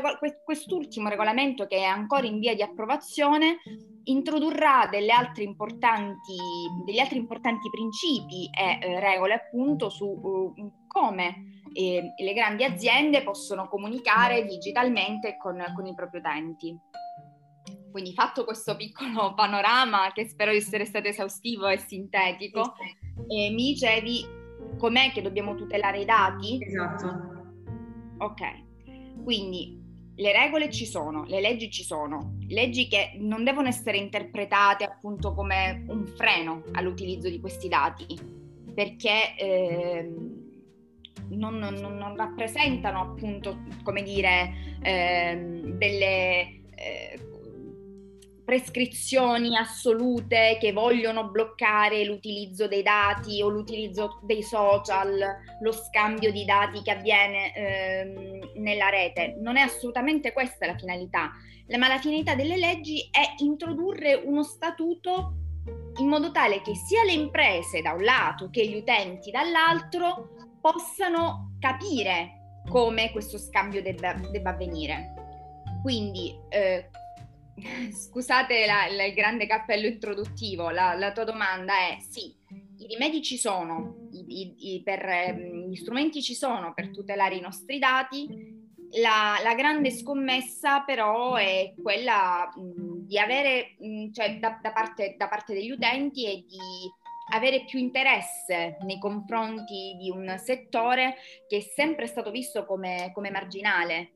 quest'ultimo 0.44 1.08
regolamento 1.08 1.66
che 1.66 1.76
è 1.76 1.84
ancora 1.84 2.26
in 2.26 2.40
via 2.40 2.56
di 2.56 2.62
approvazione 2.62 3.58
introdurrà 4.04 4.88
delle 4.90 5.12
altre 5.12 5.44
importanti, 5.44 6.34
degli 6.84 6.98
altri 6.98 7.18
importanti 7.18 7.70
principi 7.70 8.50
e 8.50 8.78
eh, 8.80 8.98
regole 8.98 9.34
appunto 9.34 9.88
su 9.90 10.06
uh, 10.06 10.72
come 10.88 11.59
e 11.72 12.14
le 12.16 12.32
grandi 12.32 12.64
aziende 12.64 13.22
possono 13.22 13.68
comunicare 13.68 14.44
digitalmente 14.44 15.36
con, 15.36 15.62
con 15.74 15.86
i 15.86 15.94
propri 15.94 16.18
utenti. 16.18 16.78
Quindi 17.90 18.12
fatto 18.12 18.44
questo 18.44 18.76
piccolo 18.76 19.34
panorama 19.36 20.12
che 20.12 20.28
spero 20.28 20.52
di 20.52 20.58
essere 20.58 20.84
stato 20.84 21.08
esaustivo 21.08 21.68
e 21.68 21.78
sintetico, 21.78 22.74
eh, 23.28 23.50
mi 23.50 23.72
dicevi 23.72 24.26
com'è 24.78 25.10
che 25.12 25.22
dobbiamo 25.22 25.54
tutelare 25.54 26.00
i 26.00 26.04
dati? 26.04 26.58
Esatto. 26.62 27.38
Ok, 28.18 29.22
quindi 29.22 29.78
le 30.16 30.32
regole 30.32 30.70
ci 30.70 30.84
sono, 30.84 31.24
le 31.24 31.40
leggi 31.40 31.70
ci 31.70 31.82
sono, 31.82 32.36
leggi 32.48 32.88
che 32.88 33.16
non 33.18 33.42
devono 33.42 33.68
essere 33.68 33.96
interpretate 33.96 34.84
appunto 34.84 35.32
come 35.34 35.84
un 35.88 36.06
freno 36.06 36.62
all'utilizzo 36.72 37.28
di 37.28 37.40
questi 37.40 37.68
dati, 37.68 38.06
perché 38.74 39.34
eh, 39.36 40.12
non, 41.30 41.58
non, 41.58 41.74
non 41.74 42.16
rappresentano 42.16 43.00
appunto, 43.00 43.58
come 43.82 44.02
dire, 44.02 44.52
eh, 44.82 45.62
delle 45.76 46.62
eh, 46.74 47.20
prescrizioni 48.50 49.56
assolute 49.56 50.58
che 50.60 50.72
vogliono 50.72 51.28
bloccare 51.30 52.04
l'utilizzo 52.04 52.66
dei 52.66 52.82
dati 52.82 53.40
o 53.42 53.48
l'utilizzo 53.48 54.18
dei 54.22 54.42
social, 54.42 55.24
lo 55.60 55.70
scambio 55.70 56.32
di 56.32 56.44
dati 56.44 56.82
che 56.82 56.90
avviene 56.90 57.54
eh, 57.54 58.50
nella 58.56 58.88
rete. 58.88 59.36
Non 59.38 59.56
è 59.56 59.60
assolutamente 59.60 60.32
questa 60.32 60.66
la 60.66 60.76
finalità, 60.76 61.30
ma 61.78 61.86
la 61.86 61.98
finalità 61.98 62.34
delle 62.34 62.56
leggi 62.56 63.08
è 63.12 63.34
introdurre 63.38 64.14
uno 64.14 64.42
statuto 64.42 65.34
in 65.98 66.08
modo 66.08 66.32
tale 66.32 66.60
che 66.62 66.74
sia 66.74 67.04
le 67.04 67.12
imprese 67.12 67.82
da 67.82 67.92
un 67.92 68.02
lato 68.02 68.48
che 68.50 68.66
gli 68.66 68.74
utenti 68.74 69.30
dall'altro 69.30 70.39
possano 70.60 71.56
capire 71.58 72.62
come 72.68 73.10
questo 73.10 73.38
scambio 73.38 73.82
debba, 73.82 74.14
debba 74.14 74.50
avvenire. 74.50 75.14
Quindi, 75.82 76.34
eh, 76.48 76.90
scusate 77.92 78.66
la, 78.66 78.86
la, 78.94 79.04
il 79.04 79.14
grande 79.14 79.46
cappello 79.46 79.86
introduttivo, 79.86 80.70
la, 80.70 80.94
la, 80.94 81.12
tua 81.12 81.24
domanda 81.24 81.72
è 81.74 81.98
sì, 82.00 82.34
i 82.78 82.86
rimedi 82.86 83.22
ci 83.22 83.36
sono, 83.36 84.08
i, 84.12 84.24
i, 84.28 84.74
i, 84.74 84.82
per, 84.82 85.04
ehm, 85.04 85.68
gli 85.68 85.76
strumenti 85.76 86.22
ci 86.22 86.34
sono 86.34 86.72
per 86.74 86.90
tutelare 86.90 87.36
i 87.36 87.40
nostri 87.40 87.78
dati, 87.78 88.58
la, 89.00 89.38
la, 89.42 89.54
grande 89.54 89.90
scommessa 89.90 90.80
però 90.80 91.36
è 91.36 91.74
quella 91.80 92.52
mh, 92.54 93.06
di 93.06 93.18
avere, 93.18 93.76
mh, 93.78 94.10
cioè 94.12 94.38
da, 94.38 94.58
da, 94.60 94.72
parte, 94.72 95.14
da, 95.16 95.28
parte, 95.28 95.54
degli 95.54 95.70
utenti 95.70 96.26
e 96.26 96.44
di 96.46 96.58
avere 97.30 97.64
più 97.64 97.78
interesse 97.78 98.76
nei 98.82 98.98
confronti 98.98 99.96
di 99.98 100.10
un 100.10 100.34
settore 100.38 101.16
che 101.46 101.58
è 101.58 101.60
sempre 101.60 102.06
stato 102.06 102.30
visto 102.30 102.64
come, 102.64 103.10
come 103.12 103.30
marginale. 103.30 104.12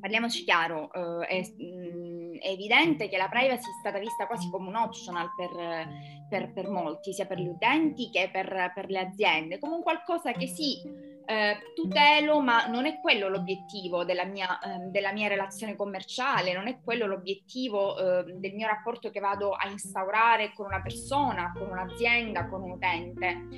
Parliamoci 0.00 0.42
chiaro, 0.42 0.90
eh, 0.92 1.26
è, 1.26 1.40
mh, 1.40 2.38
è, 2.38 2.48
evidente 2.48 3.08
che 3.08 3.16
la 3.16 3.28
privacy 3.28 3.68
è 3.68 3.78
stata 3.80 3.98
vista 3.98 4.26
quasi 4.26 4.50
come 4.50 4.68
un 4.68 4.74
optional 4.74 5.28
per, 5.36 5.88
per, 6.28 6.52
per 6.52 6.68
molti, 6.68 7.12
sia 7.12 7.26
per 7.26 7.38
gli 7.38 7.46
utenti 7.46 8.10
che 8.10 8.28
per, 8.32 8.72
per 8.74 8.90
le 8.90 8.98
aziende, 8.98 9.58
come 9.60 9.76
un 9.76 9.82
qualcosa 9.82 10.32
che 10.32 10.48
sì, 10.48 10.80
eh, 11.26 11.72
tutelo, 11.74 12.40
ma 12.40 12.66
non 12.66 12.86
è 12.86 13.00
quello 13.00 13.28
l'obiettivo 13.28 14.04
della 14.04 14.24
mia, 14.24 14.58
eh, 14.60 14.78
della 14.90 15.12
mia 15.12 15.28
relazione 15.28 15.74
commerciale, 15.74 16.54
non 16.54 16.68
è 16.68 16.78
quello 16.82 17.06
l'obiettivo 17.06 17.98
eh, 17.98 18.32
del 18.34 18.54
mio 18.54 18.68
rapporto 18.68 19.10
che 19.10 19.20
vado 19.20 19.50
a 19.50 19.68
instaurare 19.68 20.52
con 20.54 20.66
una 20.66 20.80
persona, 20.80 21.52
con 21.56 21.68
un'azienda, 21.68 22.48
con 22.48 22.62
un 22.62 22.70
utente. 22.70 23.48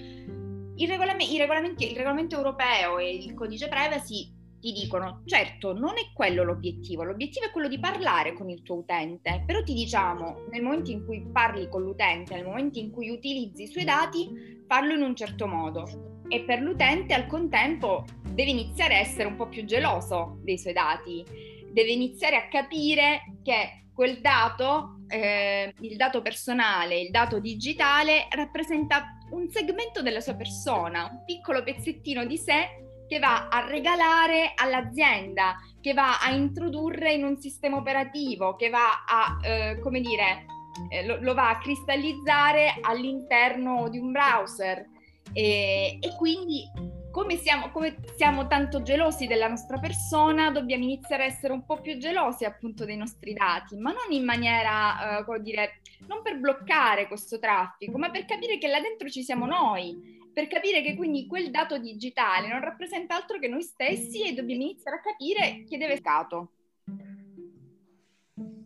Il, 0.77 0.89
regolam- 0.89 1.21
il, 1.21 1.31
il 1.31 1.97
regolamento 1.97 2.37
europeo 2.37 2.99
e 2.99 3.15
il 3.15 3.35
codice 3.35 3.69
privacy 3.69 4.35
ti 4.61 4.73
dicono, 4.73 5.23
certo, 5.25 5.73
non 5.73 5.99
è 5.99 6.11
quello 6.15 6.43
l'obiettivo, 6.43 7.05
l'obiettivo 7.05 7.47
è 7.47 7.51
quello 7.51 7.69
di 7.69 7.79
parlare 7.79 8.33
con 8.33 8.49
il 8.49 8.63
tuo 8.63 8.77
utente, 8.77 9.45
però 9.47 9.63
ti 9.63 9.75
diciamo, 9.75 10.47
nel 10.51 10.63
momento 10.63 10.91
in 10.91 11.05
cui 11.05 11.25
parli 11.31 11.69
con 11.69 11.83
l'utente, 11.83 12.35
nel 12.35 12.45
momento 12.45 12.79
in 12.79 12.91
cui 12.91 13.11
utilizzi 13.11 13.65
i 13.65 13.69
suoi 13.69 13.85
dati, 13.85 14.65
farlo 14.67 14.95
in 14.95 15.03
un 15.03 15.15
certo 15.15 15.47
modo 15.47 16.17
e 16.29 16.41
per 16.41 16.61
l'utente 16.61 17.15
al 17.15 17.27
contempo 17.27 18.05
deve 18.23 18.51
iniziare 18.51 18.97
a 18.97 19.01
essere 19.01 19.29
un 19.29 19.37
po' 19.37 19.49
più 19.49 19.65
geloso 19.65 20.39
dei 20.43 20.59
suoi 20.59 20.73
dati, 20.73 21.25
deve 21.73 21.91
iniziare 21.91 22.37
a 22.37 22.49
capire 22.49 23.39
che 23.43 23.85
quel 23.93 24.21
dato, 24.21 25.01
eh, 25.09 25.75
il 25.81 25.97
dato 25.97 26.23
personale, 26.23 27.01
il 27.01 27.11
dato 27.11 27.41
digitale, 27.41 28.29
rappresenta 28.31 29.19
un 29.31 29.49
segmento 29.49 30.03
della 30.03 30.21
sua 30.21 30.35
persona, 30.35 31.09
un 31.11 31.25
piccolo 31.25 31.63
pezzettino 31.63 32.25
di 32.25 32.39
sé 32.39 32.87
che 33.09 33.19
va 33.19 33.49
a 33.49 33.67
regalare 33.67 34.53
all'azienda, 34.55 35.57
che 35.81 35.95
va 35.95 36.21
a 36.21 36.31
introdurre 36.31 37.13
in 37.13 37.25
un 37.25 37.39
sistema 37.39 37.79
operativo, 37.79 38.55
che 38.55 38.69
va 38.69 39.05
a, 39.07 39.39
eh, 39.43 39.81
come 39.81 40.01
dire, 40.01 40.45
eh, 40.91 41.05
lo, 41.05 41.19
lo, 41.21 41.35
va 41.35 41.49
a 41.49 41.59
cristallizzare 41.59 42.77
all'interno 42.81 43.89
di 43.89 43.99
un 43.99 44.13
browser. 44.13 44.87
E, 45.33 45.99
e 46.01 46.17
quindi 46.17 46.69
come 47.11 47.37
siamo, 47.37 47.71
come 47.71 47.97
siamo, 48.17 48.47
tanto 48.47 48.83
gelosi 48.83 49.27
della 49.27 49.49
nostra 49.49 49.79
persona, 49.79 50.51
dobbiamo 50.51 50.85
iniziare 50.85 51.25
a 51.25 51.27
essere 51.27 51.53
un 51.53 51.65
po' 51.65 51.81
più 51.81 51.99
gelosi 51.99 52.45
appunto 52.45 52.85
dei 52.85 52.97
nostri 52.97 53.33
dati, 53.33 53.77
ma 53.77 53.91
non 53.91 54.13
in 54.13 54.25
maniera, 54.25 55.19
uh, 55.21 55.25
come 55.25 55.41
dire, 55.41 55.81
non 56.07 56.23
per 56.23 56.39
bloccare 56.39 57.09
questo 57.09 57.39
traffico, 57.39 57.99
ma 57.99 58.11
per 58.11 58.25
capire 58.25 58.59
che 58.59 58.69
là 58.69 58.81
dentro 58.81 59.09
ci 59.09 59.25
siamo 59.25 59.47
noi, 59.47 60.31
per 60.33 60.47
capire 60.47 60.83
che 60.83 60.95
quindi 60.95 61.27
quel 61.27 61.51
dato 61.51 61.79
digitale 61.79 62.49
non 62.49 62.61
rappresenta 62.61 63.17
altro 63.17 63.39
che 63.41 63.49
noi 63.49 63.63
stessi 63.63 64.23
e 64.23 64.35
dobbiamo 64.35 64.63
iniziare 64.63 64.99
a 64.99 65.01
capire 65.01 65.65
chi 65.65 65.77
deve 65.77 65.97
stato. 65.97 66.53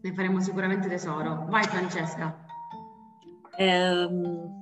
Ne 0.03 0.13
faremo 0.13 0.41
sicuramente 0.41 0.89
tesoro. 0.89 1.47
Vai 1.49 1.65
Francesca. 1.65 2.45
Um 3.57 4.62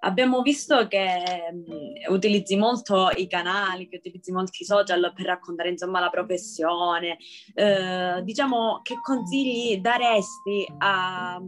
abbiamo 0.00 0.42
visto 0.42 0.86
che 0.86 1.52
mh, 1.52 2.12
utilizzi 2.12 2.56
molto 2.56 3.10
i 3.16 3.26
canali, 3.26 3.88
che 3.88 3.96
utilizzi 3.96 4.32
molti 4.32 4.64
social 4.64 5.12
per 5.14 5.26
raccontare 5.26 5.70
insomma 5.70 6.00
la 6.00 6.10
professione. 6.10 7.16
Eh, 7.54 8.22
diciamo 8.22 8.80
che 8.82 8.96
consigli 9.00 9.80
daresti 9.80 10.66
a, 10.78 11.40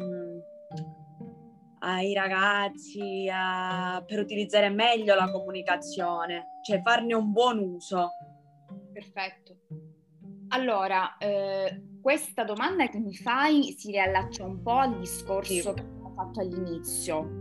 ai 1.80 2.12
ragazzi 2.12 3.30
a, 3.32 4.02
per 4.06 4.18
utilizzare 4.20 4.70
meglio 4.70 5.14
la 5.14 5.30
comunicazione, 5.30 6.58
cioè 6.62 6.80
farne 6.82 7.14
un 7.14 7.32
buon 7.32 7.58
uso? 7.58 8.10
Perfetto. 8.92 9.56
Allora, 10.52 11.16
eh, 11.18 11.80
questa 12.02 12.42
domanda 12.42 12.88
che 12.88 12.98
mi 12.98 13.14
fai 13.14 13.74
si 13.78 13.92
riallaccia 13.92 14.44
un 14.44 14.62
po' 14.62 14.78
al 14.78 14.98
discorso 14.98 15.52
sì. 15.52 15.62
che 15.62 15.80
abbiamo 15.80 16.12
fatto 16.16 16.40
all'inizio, 16.40 17.39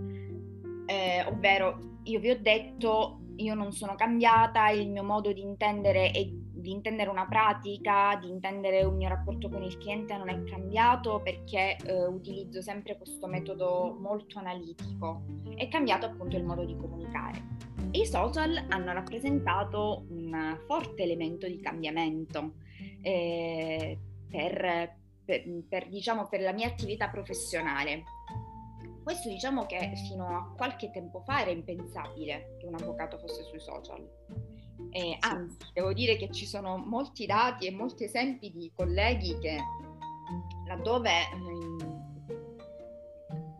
eh, 0.89 1.24
ovvero 1.27 2.00
io 2.03 2.19
vi 2.19 2.31
ho 2.31 2.39
detto 2.39 3.19
io 3.36 3.53
non 3.53 3.72
sono 3.72 3.96
cambiata, 3.96 4.69
il 4.69 4.89
mio 4.89 5.03
modo 5.03 5.31
di 5.31 5.41
intendere 5.41 6.12
e 6.12 6.34
di 6.51 6.72
intendere 6.72 7.10
una 7.10 7.25
pratica, 7.25 8.17
di 8.19 8.27
intendere 8.27 8.84
un 8.84 8.98
mio 8.98 9.08
rapporto 9.08 9.50
con 9.50 9.63
il 9.63 9.77
cliente 9.77 10.17
non 10.17 10.27
è 10.27 10.43
cambiato 10.43 11.22
perché 11.24 11.77
eh, 11.77 12.05
utilizzo 12.05 12.62
sempre 12.62 12.98
questo 12.98 13.27
metodo 13.27 13.96
molto 14.01 14.39
analitico. 14.39 15.22
È 15.55 15.69
cambiato 15.69 16.08
appunto 16.08 16.36
il 16.36 16.43
modo 16.43 16.65
di 16.65 16.75
comunicare. 16.75 17.41
I 17.91 18.05
social 18.05 18.65
hanno 18.67 18.91
rappresentato 18.91 20.05
un 20.10 20.58
forte 20.67 21.03
elemento 21.03 21.48
di 21.48 21.62
cambiamento 21.62 22.55
eh, 23.01 23.98
per, 24.29 24.96
per, 25.24 25.43
per, 25.67 25.88
diciamo, 25.88 26.27
per 26.27 26.41
la 26.41 26.51
mia 26.51 26.67
attività 26.67 27.08
professionale. 27.08 28.03
Questo 29.03 29.29
diciamo 29.29 29.65
che 29.65 29.91
fino 30.08 30.25
a 30.25 30.53
qualche 30.56 30.91
tempo 30.91 31.22
fa 31.22 31.41
era 31.41 31.51
impensabile 31.51 32.56
che 32.60 32.65
un 32.65 32.75
avvocato 32.75 33.18
fosse 33.18 33.44
sui 33.44 33.60
social. 33.60 34.08
Eh, 34.91 35.18
anzi, 35.20 35.58
devo 35.74 35.94
dire 35.94 36.15
che 36.18 36.32
ci 36.32 36.46
sono 36.46 36.77
molti 36.77 37.25
dati 37.25 37.68
e 37.68 37.72
molti 37.72 38.06
esempi 38.06 38.51
di 38.51 38.72
colleghi 38.74 39.38
che 39.39 39.58
laddove 40.68 41.10
eh, 41.10 41.27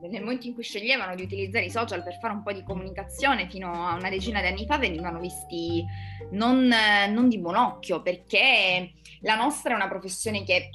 nel 0.08 0.22
momento 0.22 0.48
in 0.48 0.54
cui 0.54 0.64
sceglievano 0.64 1.16
di 1.16 1.24
utilizzare 1.24 1.66
i 1.66 1.70
social 1.70 2.04
per 2.04 2.18
fare 2.20 2.34
un 2.34 2.42
po' 2.42 2.52
di 2.52 2.64
comunicazione 2.64 3.48
fino 3.50 3.72
a 3.72 3.96
una 3.96 4.10
decina 4.10 4.42
di 4.42 4.48
anni 4.48 4.66
fa 4.66 4.78
venivano 4.78 5.20
visti 5.20 5.86
non, 6.32 6.68
non 7.10 7.30
di 7.30 7.38
buon 7.38 7.56
occhio 7.56 8.02
perché 8.02 8.94
la 9.22 9.36
nostra 9.36 9.74
è 9.74 9.76
una 9.76 9.88
professione 9.88 10.44
che 10.44 10.70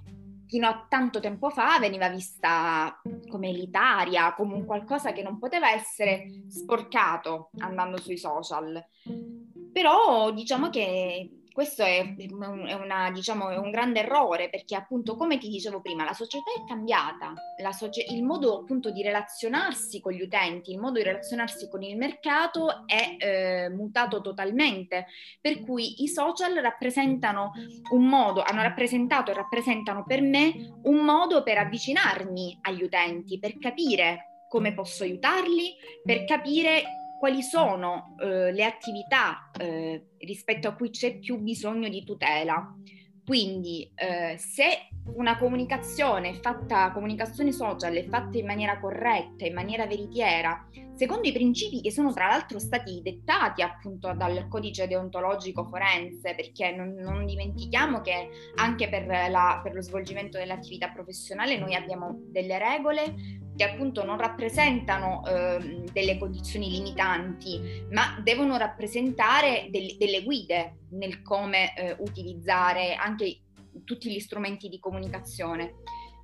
fino 0.55 0.69
a 0.69 0.87
tanto 0.89 1.19
tempo 1.19 1.51
fa 1.51 1.81
veniva 1.81 2.09
vista 2.09 3.01
come 3.29 3.49
elitaria, 3.49 4.35
come 4.35 4.55
un 4.55 4.65
qualcosa 4.65 5.11
che 5.11 5.21
non 5.21 5.37
poteva 5.41 5.73
essere 5.73 6.45
sporcato 6.47 7.51
andando 7.59 7.99
sui 7.99 8.17
social. 8.17 8.81
Però 9.73 10.31
diciamo 10.31 10.71
che 10.71 11.43
questo 11.55 11.85
è, 11.85 12.17
è, 12.17 12.73
una, 12.75 13.13
diciamo, 13.13 13.49
è, 13.49 13.57
un 13.57 13.71
grande 13.71 14.01
errore 14.01 14.51
perché 14.51 14.75
appunto 14.75 15.15
come 15.15 15.39
ti 15.39 15.49
dicevo 15.49 15.81
prima 15.81 16.03
la 16.03 16.13
società 16.13 16.51
è 16.51 16.67
cambiata, 16.67 17.33
socie- 17.71 18.07
il 18.11 18.25
modo 18.25 18.59
appunto 18.59 18.91
di 18.91 19.03
relazionarsi 19.03 20.01
con 20.01 20.11
gli 20.11 20.21
utenti, 20.21 20.73
il 20.73 20.81
modo 20.81 20.99
di 20.99 21.05
relazionarsi 21.05 21.69
con 21.69 21.85
il 21.85 21.97
mercato 21.97 22.85
è 22.87 23.17
eh, 23.19 23.71
mutato 23.71 24.21
totalmente, 24.21 25.07
per 25.41 25.61
cui 25.61 26.03
i 26.03 26.09
social 26.09 26.55
rappresentano 26.55 27.53
un 27.93 28.05
modo, 28.05 28.43
hanno 28.43 28.63
rappresentato 28.63 29.31
e 29.31 29.35
rappresentano 29.35 30.03
per 30.05 30.23
me 30.23 30.81
un 30.83 31.05
modo 31.05 31.45
per 31.45 31.59
avvicinarmi 31.59 32.59
agli 32.63 32.83
utenti, 32.83 33.39
per 33.39 33.59
capire 33.59 34.47
come 34.49 34.75
posso 34.75 35.05
aiutarli, 35.05 35.73
per 36.03 36.25
capire 36.25 37.04
quali 37.25 37.43
sono 37.43 38.17
eh, 38.21 38.53
le 38.53 38.65
attività 38.65 39.51
eh, 39.59 40.09
rispetto 40.19 40.69
a 40.69 40.75
cui 40.75 40.91
c'è 40.91 41.19
più 41.19 41.39
bisogno 41.39 41.89
di 41.89 42.05
tutela. 42.05 42.77
Quindi 43.25 43.91
eh, 43.95 44.37
se 44.37 44.89
una 45.17 45.39
comunicazione 45.39 46.35
fatta, 46.35 46.93
comunicazione 46.93 47.51
social 47.51 47.95
è 47.95 48.07
fatta 48.07 48.37
in 48.37 48.45
maniera 48.45 48.79
corretta, 48.79 49.47
in 49.47 49.55
maniera 49.55 49.87
veritiera, 49.87 50.69
secondo 50.93 51.27
i 51.27 51.33
principi 51.33 51.81
che 51.81 51.91
sono 51.91 52.13
tra 52.13 52.27
l'altro 52.27 52.59
stati 52.59 53.01
dettati 53.03 53.63
appunto 53.63 54.13
dal 54.13 54.47
codice 54.49 54.87
deontologico 54.87 55.65
forense, 55.65 56.35
perché 56.35 56.77
non, 56.77 56.93
non 56.93 57.25
dimentichiamo 57.25 58.03
che 58.03 58.29
anche 58.57 58.91
per, 58.91 59.07
la, 59.31 59.61
per 59.63 59.73
lo 59.73 59.81
svolgimento 59.81 60.37
dell'attività 60.37 60.91
professionale 60.91 61.59
noi 61.59 61.75
abbiamo 61.75 62.19
delle 62.27 62.59
regole 62.59 63.15
che 63.57 63.65
appunto 63.65 64.05
non 64.05 64.19
rappresentano 64.19 65.25
eh, 65.27 65.85
delle 65.93 66.19
condizioni 66.19 66.71
limitanti, 66.71 67.87
ma 67.91 68.21
devono 68.23 68.57
rappresentare 68.57 69.69
del, 69.71 69.97
delle 69.97 70.23
guide 70.23 70.79
nel 70.91 71.23
come 71.23 71.77
eh, 71.77 71.97
utilizzare 71.99 72.95
anche 72.95 73.41
tutti 73.85 74.11
gli 74.11 74.21
strumenti 74.21 74.69
di 74.69 74.79
comunicazione. 74.79 75.75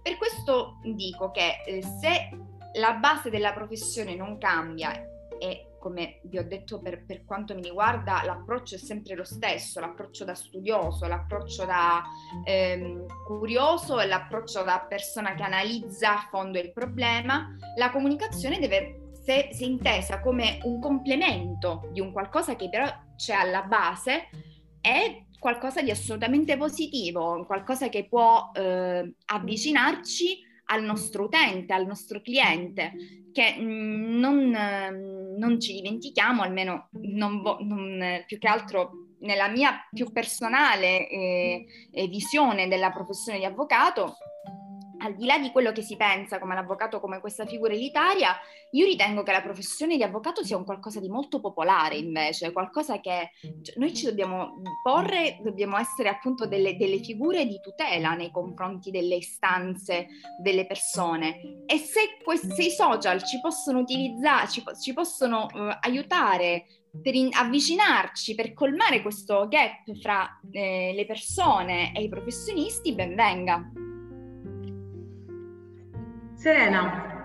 Per 0.03 0.17
questo 0.17 0.79
dico 0.83 1.31
che 1.31 1.63
eh, 1.67 1.83
se 1.83 2.31
la 2.75 2.93
base 2.95 3.31
della 3.31 3.53
professione 3.53 4.15
non 4.15 4.39
cambia 4.39 4.93
e 5.39 5.70
come 5.81 6.21
vi 6.25 6.39
ho 6.39 6.47
detto 6.47 6.81
per, 6.81 7.05
per, 7.05 7.25
quanto 7.25 7.55
mi 7.55 7.63
riguarda, 7.63 8.23
l'approccio 8.25 8.77
è 8.77 8.79
sempre 8.79 9.17
lo 9.17 9.25
stesso, 9.25 9.81
l'approccio 9.81 10.25
da 10.25 10.35
studioso, 10.35 11.09
l'approccio 11.09 11.65
da 11.65 12.03
ehm, 12.45 13.07
curioso 13.27 13.99
e 13.99 14.07
l'approccio 14.07 14.63
da 14.63 14.87
persona 14.89 15.35
che 15.35 15.43
analizza 15.43 16.19
a 16.19 16.29
fondo 16.31 16.59
il 16.59 16.73
problema. 16.73 17.57
La 17.77 17.91
comunicazione 17.91 18.61
deve 18.61 19.09
se, 19.25 19.49
intesa 19.65 20.21
come 20.21 20.59
un 20.65 20.79
complemento 20.81 21.89
di 21.91 22.01
un 22.01 22.13
qualcosa 22.13 22.55
che 22.55 22.69
però 22.69 22.87
c'è 23.17 23.35
alla 23.35 23.63
base, 23.63 24.29
è 24.81 25.25
qualcosa 25.39 25.83
di 25.83 25.91
assolutamente 25.91 26.57
positivo, 26.57 27.45
qualcosa 27.47 27.89
che 27.89 28.07
può 28.07 28.51
eh, 28.55 29.15
avvicinarci 29.25 30.49
al 30.71 30.83
nostro 30.83 31.25
utente, 31.25 31.73
al 31.73 31.87
nostro 31.87 32.21
cliente, 32.21 32.93
che 33.33 33.57
mm, 33.59 34.19
non, 34.19 35.37
non, 35.37 35.61
ci 35.61 35.75
dimentichiamo, 35.75 36.43
almeno 36.43 36.89
non, 37.03 37.43
non, 37.61 38.23
più 38.27 38.39
che 38.39 38.49
altro 38.49 38.91
nella 39.21 39.49
mia 39.49 39.87
più 39.93 40.11
personale 40.13 41.09
eh, 41.09 41.67
visione 42.09 42.69
della 42.69 42.91
professione 42.91 43.39
di 43.39 43.45
avvocato, 43.45 44.17
al 45.01 45.15
di 45.15 45.27
là 45.27 45.39
di 45.39 45.51
quello 45.51 45.73
che 45.73 45.83
si 45.83 45.97
pensa 45.97 46.39
come 46.39 46.55
l'avvocato 46.55 47.01
come 47.01 47.21
questa 47.21 47.47
figura 47.47 47.73
elitaria, 47.73 48.37
io 48.73 48.85
ritengo 48.85 49.23
che 49.23 49.33
la 49.33 49.43
professione 49.43 49.97
di 49.97 50.03
avvocato 50.03 50.45
sia 50.45 50.57
un 50.57 50.65
qualcosa 50.65 51.01
di 51.01 51.09
molto 51.09 51.41
popolare 51.41 51.97
invece, 51.97 52.53
qualcosa 52.53 53.01
che 53.01 53.31
cioè, 53.63 53.77
noi 53.77 53.95
ci 53.95 54.05
dobbiamo 54.05 54.61
porre, 54.83 55.39
dobbiamo 55.43 55.77
essere 55.79 56.09
appunto 56.09 56.47
delle, 56.47 56.77
delle, 56.77 56.99
figure 57.01 57.47
di 57.47 57.61
tutela 57.61 58.15
nei 58.15 58.31
confronti 58.31 58.91
delle 58.91 59.17
istanze 59.17 60.07
delle 60.43 60.67
persone 60.67 61.63
e 61.67 61.79
se, 61.79 62.19
questi, 62.23 62.67
i 62.67 62.71
social 62.71 63.23
ci 63.25 63.41
possono 63.41 63.79
utilizzare, 63.81 64.49
ci, 64.49 64.63
ci 64.81 64.93
possono 64.93 65.47
uh, 65.53 65.77
aiutare 65.81 66.67
per 67.03 67.15
in- 67.15 67.31
avvicinarci, 67.33 68.35
per 68.35 68.53
colmare 68.53 69.01
questo 69.01 69.47
gap 69.49 69.85
fra 70.01 70.41
eh, 70.51 70.93
le 70.95 71.07
persone 71.07 71.95
e 71.95 72.03
i 72.03 72.09
professionisti, 72.09 72.95
ben 72.95 73.15
venga. 73.15 73.90
Serena, 76.41 77.23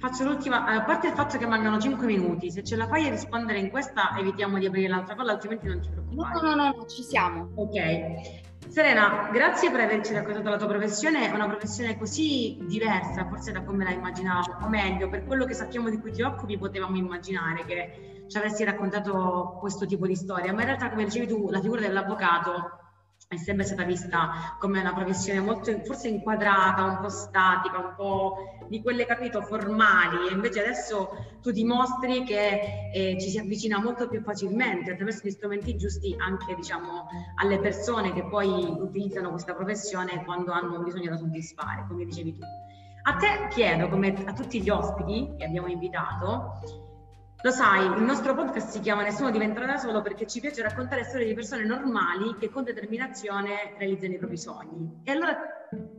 faccio 0.00 0.24
l'ultima, 0.24 0.66
a 0.66 0.82
parte 0.82 1.06
il 1.06 1.12
fatto 1.12 1.38
che 1.38 1.46
mancano 1.46 1.78
5 1.78 2.04
minuti, 2.04 2.50
se 2.50 2.64
ce 2.64 2.74
la 2.74 2.88
fai 2.88 3.06
a 3.06 3.10
rispondere 3.10 3.60
in 3.60 3.70
questa 3.70 4.16
evitiamo 4.18 4.58
di 4.58 4.66
aprire 4.66 4.88
l'altra 4.88 5.14
cosa, 5.14 5.30
altrimenti 5.30 5.68
non 5.68 5.80
ci 5.80 5.88
preoccupare. 5.90 6.34
No, 6.34 6.40
no, 6.40 6.54
no, 6.56 6.74
no, 6.76 6.86
ci 6.86 7.04
siamo. 7.04 7.52
Ok. 7.54 8.66
Serena, 8.66 9.30
grazie 9.32 9.70
per 9.70 9.82
averci 9.82 10.12
raccontato 10.12 10.48
la 10.48 10.56
tua 10.56 10.66
professione, 10.66 11.30
è 11.30 11.32
una 11.32 11.46
professione 11.46 11.96
così 11.96 12.58
diversa 12.66 13.28
forse 13.28 13.52
da 13.52 13.62
come 13.62 13.84
la 13.84 13.90
immaginavamo, 13.90 14.66
o 14.66 14.68
meglio, 14.68 15.08
per 15.08 15.24
quello 15.24 15.44
che 15.44 15.54
sappiamo 15.54 15.88
di 15.88 16.00
cui 16.00 16.10
ti 16.10 16.22
occupi 16.22 16.58
potevamo 16.58 16.96
immaginare 16.96 17.64
che 17.64 18.24
ci 18.26 18.36
avresti 18.38 18.64
raccontato 18.64 19.56
questo 19.60 19.86
tipo 19.86 20.04
di 20.04 20.16
storia, 20.16 20.52
ma 20.52 20.62
in 20.62 20.66
realtà 20.66 20.90
come 20.90 21.04
dicevi 21.04 21.28
tu, 21.28 21.48
la 21.48 21.60
figura 21.60 21.82
dell'avvocato 21.82 22.87
è 23.28 23.36
sempre 23.36 23.66
stata 23.66 23.84
vista 23.84 24.56
come 24.58 24.80
una 24.80 24.94
professione 24.94 25.40
molto 25.40 25.70
forse 25.84 26.08
inquadrata, 26.08 26.82
un 26.84 26.98
po' 27.02 27.10
statica, 27.10 27.76
un 27.76 27.92
po' 27.94 28.36
di 28.68 28.80
quelle 28.80 29.04
capito 29.04 29.42
formali 29.42 30.28
e 30.28 30.32
invece 30.32 30.60
adesso 30.60 31.10
tu 31.42 31.50
dimostri 31.50 32.24
che 32.24 32.90
eh, 32.90 33.18
ci 33.20 33.28
si 33.28 33.38
avvicina 33.38 33.78
molto 33.82 34.08
più 34.08 34.22
facilmente 34.22 34.92
attraverso 34.92 35.26
gli 35.26 35.30
strumenti 35.30 35.76
giusti 35.76 36.16
anche 36.18 36.54
diciamo 36.54 37.06
alle 37.36 37.60
persone 37.60 38.14
che 38.14 38.24
poi 38.24 38.64
utilizzano 38.66 39.28
questa 39.28 39.54
professione 39.54 40.24
quando 40.24 40.52
hanno 40.52 40.78
un 40.78 40.84
bisogno 40.84 41.10
da 41.10 41.16
soddisfare, 41.18 41.84
come 41.86 42.06
dicevi 42.06 42.32
tu. 42.32 42.40
A 43.02 43.16
te 43.16 43.48
chiedo, 43.50 43.90
come 43.90 44.24
a 44.24 44.32
tutti 44.32 44.62
gli 44.62 44.70
ospiti 44.70 45.34
che 45.36 45.44
abbiamo 45.44 45.66
invitato, 45.66 46.87
lo 47.40 47.50
sai, 47.52 47.86
il 47.86 48.02
nostro 48.02 48.34
podcast 48.34 48.68
si 48.68 48.80
chiama 48.80 49.02
Nessuno 49.02 49.30
diventerà 49.30 49.66
da 49.66 49.76
solo 49.76 50.02
perché 50.02 50.26
ci 50.26 50.40
piace 50.40 50.60
raccontare 50.62 51.04
storie 51.04 51.26
di 51.26 51.34
persone 51.34 51.64
normali 51.64 52.34
che 52.36 52.50
con 52.50 52.64
determinazione 52.64 53.74
realizzano 53.78 54.14
i 54.14 54.18
propri 54.18 54.36
sogni. 54.36 55.02
E 55.04 55.12
allora 55.12 55.36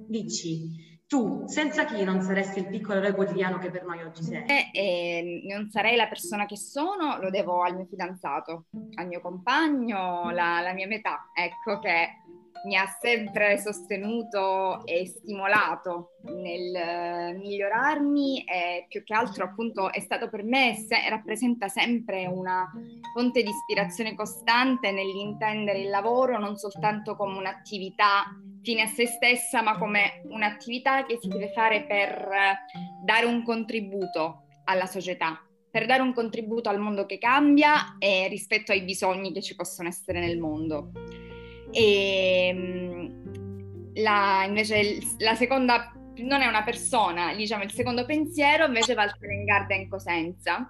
dici, 0.05 1.01
tu 1.07 1.47
senza 1.47 1.85
chi 1.85 2.03
non 2.03 2.21
saresti 2.21 2.59
il 2.59 2.67
piccolo 2.67 2.99
eroe 2.99 3.13
quotidiano 3.13 3.57
che 3.57 3.71
per 3.71 3.85
noi 3.85 4.03
oggi 4.03 4.21
sei? 4.21 4.43
Eh, 4.45 4.69
eh, 4.73 5.41
non 5.47 5.69
sarei 5.69 5.95
la 5.95 6.07
persona 6.07 6.45
che 6.45 6.57
sono, 6.57 7.17
lo 7.21 7.29
devo 7.29 7.63
al 7.63 7.75
mio 7.75 7.85
fidanzato, 7.85 8.65
al 8.95 9.07
mio 9.07 9.21
compagno, 9.21 10.29
la, 10.31 10.59
la 10.59 10.73
mia 10.73 10.87
metà, 10.87 11.31
ecco 11.33 11.79
che 11.79 12.09
mi 12.65 12.75
ha 12.75 12.85
sempre 12.99 13.57
sostenuto 13.57 14.85
e 14.85 15.05
stimolato 15.05 16.15
nel 16.23 17.37
migliorarmi 17.37 18.43
e 18.43 18.85
più 18.87 19.03
che 19.03 19.13
altro 19.13 19.45
appunto 19.45 19.91
è 19.91 19.99
stato 19.99 20.29
per 20.29 20.43
me, 20.43 20.75
se, 20.75 20.97
rappresenta 21.09 21.67
sempre 21.67 22.25
una 22.25 22.69
fonte 23.13 23.43
di 23.43 23.49
ispirazione 23.49 24.15
costante 24.15 24.91
nell'intendere 24.91 25.79
il 25.79 25.89
lavoro 25.89 26.37
non 26.37 26.57
soltanto 26.57 27.15
come 27.15 27.37
un'attività 27.37 28.25
fine 28.61 28.81
a 28.83 28.87
se 28.87 29.07
stessa, 29.07 29.61
ma 29.61 29.77
come 29.77 30.21
un'attività 30.25 31.05
che 31.05 31.17
si 31.19 31.27
deve 31.27 31.51
fare 31.53 31.85
per 31.85 32.29
dare 33.03 33.25
un 33.25 33.43
contributo 33.43 34.43
alla 34.65 34.85
società, 34.85 35.41
per 35.71 35.85
dare 35.85 36.01
un 36.01 36.13
contributo 36.13 36.69
al 36.69 36.79
mondo 36.79 37.05
che 37.05 37.17
cambia 37.17 37.95
e 37.97 38.27
rispetto 38.27 38.71
ai 38.71 38.83
bisogni 38.83 39.31
che 39.31 39.41
ci 39.41 39.55
possono 39.55 39.87
essere 39.87 40.19
nel 40.19 40.37
mondo. 40.37 40.91
E 41.71 42.47
ehm, 42.47 43.93
la, 43.95 44.43
invece 44.45 44.99
la 45.17 45.35
seconda 45.35 45.93
non 46.17 46.41
è 46.41 46.47
una 46.47 46.63
persona, 46.63 47.33
diciamo 47.33 47.63
il 47.63 47.71
secondo 47.71 48.05
pensiero 48.05 48.65
invece 48.65 48.93
va 48.93 49.03
al 49.03 49.13
Garden 49.45 49.87
Cosenza, 49.87 50.69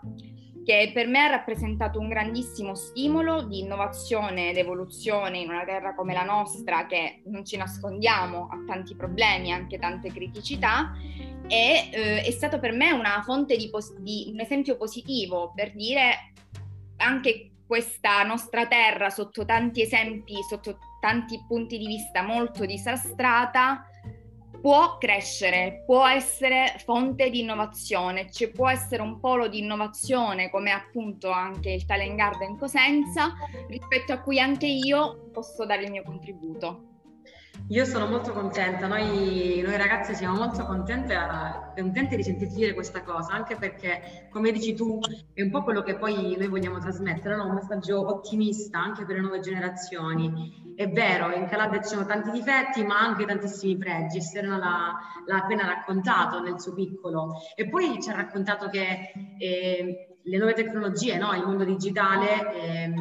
che 0.63 0.91
per 0.93 1.07
me 1.07 1.21
ha 1.21 1.29
rappresentato 1.29 1.99
un 1.99 2.09
grandissimo 2.09 2.75
stimolo 2.75 3.43
di 3.43 3.59
innovazione 3.59 4.51
ed 4.51 4.57
evoluzione 4.57 5.39
in 5.39 5.49
una 5.49 5.65
terra 5.65 5.95
come 5.95 6.13
la 6.13 6.23
nostra 6.23 6.85
che 6.85 7.23
non 7.25 7.43
ci 7.45 7.57
nascondiamo 7.57 8.47
ha 8.51 8.63
tanti 8.67 8.95
problemi, 8.95 9.51
anche 9.51 9.79
tante 9.79 10.11
criticità 10.11 10.91
e 11.47 11.89
eh, 11.91 12.21
è 12.21 12.31
stato 12.31 12.59
per 12.59 12.73
me 12.73 12.91
una 12.91 13.23
fonte 13.23 13.57
di, 13.57 13.69
pos- 13.69 13.97
di 13.99 14.29
un 14.31 14.39
esempio 14.39 14.77
positivo 14.77 15.51
per 15.55 15.73
dire 15.73 16.33
anche 16.97 17.49
questa 17.69 18.23
nostra 18.23 18.65
terra 18.65 19.11
sotto 19.11 19.45
tanti 19.45 19.83
esempi, 19.83 20.41
sotto 20.41 20.79
tanti 20.99 21.39
punti 21.47 21.77
di 21.77 21.85
vista 21.85 22.23
molto 22.23 22.65
disastrata, 22.65 23.85
può 24.59 24.97
crescere, 24.97 25.83
può 25.85 26.03
essere 26.07 26.73
fonte 26.83 27.29
di 27.29 27.41
innovazione, 27.41 28.31
ci 28.31 28.49
può 28.49 28.67
essere 28.67 29.03
un 29.03 29.19
polo 29.19 29.47
di 29.47 29.59
innovazione 29.59 30.49
come 30.49 30.71
appunto 30.71 31.29
anche 31.29 31.69
il 31.69 31.85
Talent 31.85 32.15
Garden 32.15 32.57
Cosenza, 32.57 33.33
rispetto 33.67 34.13
a 34.13 34.19
cui 34.19 34.39
anche 34.39 34.65
io 34.65 35.29
posso 35.31 35.63
dare 35.63 35.83
il 35.83 35.91
mio 35.91 36.01
contributo. 36.01 36.88
Io 37.71 37.85
sono 37.85 38.07
molto 38.07 38.33
contenta, 38.33 38.87
noi, 38.87 39.61
noi 39.63 39.77
ragazze 39.77 40.15
siamo 40.15 40.37
molto 40.37 40.65
contente, 40.65 41.15
contente 41.75 42.15
di 42.15 42.23
sentirti 42.23 42.55
dire 42.55 42.73
questa 42.73 43.03
cosa, 43.03 43.33
anche 43.33 43.57
perché, 43.57 44.27
come 44.31 44.51
dici 44.51 44.73
tu, 44.73 44.99
è 45.35 45.43
un 45.43 45.51
po' 45.51 45.61
quello 45.61 45.83
che 45.83 45.95
poi 45.95 46.35
noi 46.35 46.47
vogliamo 46.47 46.79
trasmettere, 46.79 47.35
no? 47.35 47.45
un 47.45 47.53
messaggio 47.53 48.07
ottimista 48.07 48.79
anche 48.79 49.05
per 49.05 49.17
le 49.17 49.21
nuove 49.21 49.39
generazioni. 49.39 50.73
È 50.75 50.87
vero, 50.87 51.31
in 51.31 51.45
Calabria 51.45 51.79
ci 51.83 51.89
sono 51.89 52.07
tanti 52.07 52.31
difetti, 52.31 52.83
ma 52.83 53.01
anche 53.01 53.25
tantissimi 53.25 53.77
pregi, 53.77 54.19
Serena 54.19 54.57
l'ha, 54.57 54.97
l'ha, 55.27 55.37
appena 55.37 55.67
raccontato 55.67 56.41
nel 56.41 56.59
suo 56.59 56.73
piccolo. 56.73 57.35
E 57.53 57.69
poi 57.69 58.01
ci 58.01 58.09
ha 58.09 58.15
raccontato 58.15 58.67
che 58.69 59.11
eh, 59.37 60.17
le 60.23 60.37
nuove 60.37 60.53
tecnologie, 60.53 61.19
no? 61.19 61.33
il 61.33 61.45
mondo 61.45 61.65
digitale... 61.65 62.51
Eh, 62.51 62.93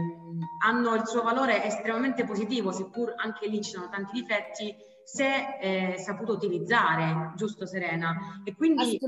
hanno 0.59 0.94
il 0.94 1.07
suo 1.07 1.23
valore 1.23 1.64
estremamente 1.64 2.25
positivo, 2.25 2.73
seppur 2.73 3.14
anche 3.16 3.49
lì 3.49 3.62
ci 3.62 3.71
sono 3.71 3.88
tanti 3.88 4.21
difetti, 4.21 4.75
se 5.05 5.59
eh, 5.61 5.99
saputo 5.99 6.33
utilizzare, 6.33 7.33
giusto 7.37 7.66
Serena? 7.66 8.42
E 8.44 8.55
quindi... 8.55 8.99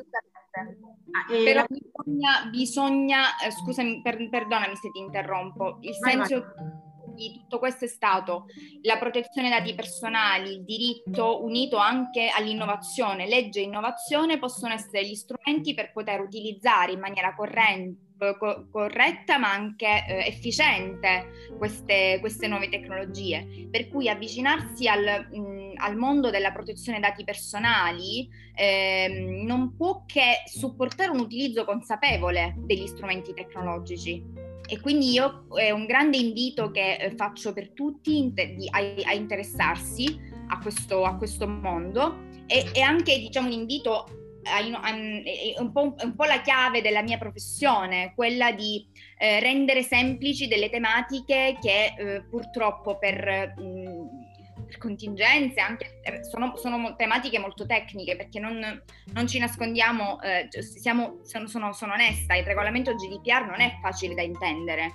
Ah, 0.53 1.33
e 1.33 1.45
Però 1.45 1.65
bisogna, 1.69 2.49
bisogna 2.51 3.39
eh, 3.39 3.51
scusami, 3.53 4.01
per, 4.03 4.29
perdonami 4.29 4.75
se 4.77 4.91
ti 4.91 4.99
interrompo, 4.99 5.79
il 5.81 5.97
vai, 6.01 6.13
senso... 6.13 6.53
Vai 6.57 6.89
di 7.21 7.33
tutto 7.35 7.59
questo 7.59 7.85
è 7.85 7.89
stato 7.89 8.47
la 8.83 8.97
protezione 8.97 9.51
dei 9.51 9.59
dati 9.59 9.75
personali, 9.75 10.53
il 10.53 10.65
diritto 10.65 11.45
unito 11.45 11.77
anche 11.77 12.31
all'innovazione. 12.35 13.29
Legge 13.29 13.61
e 13.61 13.65
innovazione 13.65 14.39
possono 14.39 14.73
essere 14.73 15.07
gli 15.07 15.15
strumenti 15.15 15.75
per 15.75 15.93
poter 15.93 16.21
utilizzare 16.21 16.93
in 16.93 17.01
maniera 17.01 17.35
corrente 17.35 18.09
Co- 18.39 18.67
corretta 18.71 19.39
ma 19.39 19.51
anche 19.51 19.87
eh, 19.87 20.27
efficiente 20.27 21.49
queste, 21.57 22.19
queste, 22.21 22.49
nuove 22.49 22.69
tecnologie. 22.69 23.69
Per 23.71 23.89
cui 23.89 24.11
avvicinarsi 24.11 24.87
al, 24.89 25.27
mh, 25.31 25.73
al 25.77 25.97
mondo 25.97 26.29
della 26.29 26.53
protezione 26.53 27.01
dati 27.01 27.25
personali 27.25 28.29
eh, 28.55 29.43
non 29.47 29.75
può 29.75 30.05
che 30.05 30.43
supportare 30.45 31.11
un 31.11 31.21
utilizzo 31.21 31.65
consapevole 31.65 32.57
degli 32.59 32.87
strumenti 32.87 33.33
tecnologici. 33.33 34.23
E 34.69 34.81
quindi 34.81 35.11
io 35.11 35.47
è 35.55 35.71
un 35.71 35.87
grande 35.87 36.19
invito 36.19 36.71
che 36.71 36.97
eh, 36.97 37.11
faccio 37.17 37.55
per 37.55 37.71
tutti 37.71 38.19
inter- 38.19 38.55
di, 38.55 38.69
a, 38.71 38.79
a, 39.11 39.15
interessarsi 39.15 40.17
a 40.49 40.59
questo, 40.59 41.05
a 41.05 41.17
questo 41.17 41.49
mondo 41.49 42.29
e, 42.47 42.71
e, 42.73 42.81
anche 42.81 43.19
diciamo 43.19 43.47
un 43.47 43.53
invito 43.53 44.20
è 44.43 45.61
un, 45.61 45.73
po', 45.73 46.25
la 46.25 46.41
chiave 46.41 46.81
della 46.81 47.03
mia 47.03 47.19
professione, 47.19 48.13
quella 48.15 48.53
di 48.53 48.87
eh, 49.19 49.41
rendere 49.41 49.83
semplici 49.83 50.49
delle 50.49 50.71
tematiche 50.71 51.59
che 51.61 51.95
eh, 51.97 52.23
purtroppo 52.29 52.99
per, 52.99 53.55
mm, 53.61 54.65
per, 54.67 54.79
contingenze, 54.79 55.61
anche, 55.61 56.01
eh, 56.03 56.25
sono, 56.25 56.57
sono, 56.57 56.97
tematiche 56.97 57.39
molto 57.39 57.67
tecniche 57.67 58.17
perché 58.17 58.39
non, 58.41 58.83
non 59.13 59.27
ci 59.27 59.39
nascondiamo, 59.39 60.21
eh, 60.23 60.49
siamo, 60.63 61.21
sono, 61.25 61.47
sono, 61.47 61.73
sono 61.73 61.93
onesta, 61.93 62.35
il 62.35 62.45
regolamento 62.45 62.95
GDPR 62.95 63.47
non 63.47 63.61
è 63.61 63.79
facile 63.83 64.15
da 64.15 64.23
intendere 64.23 64.95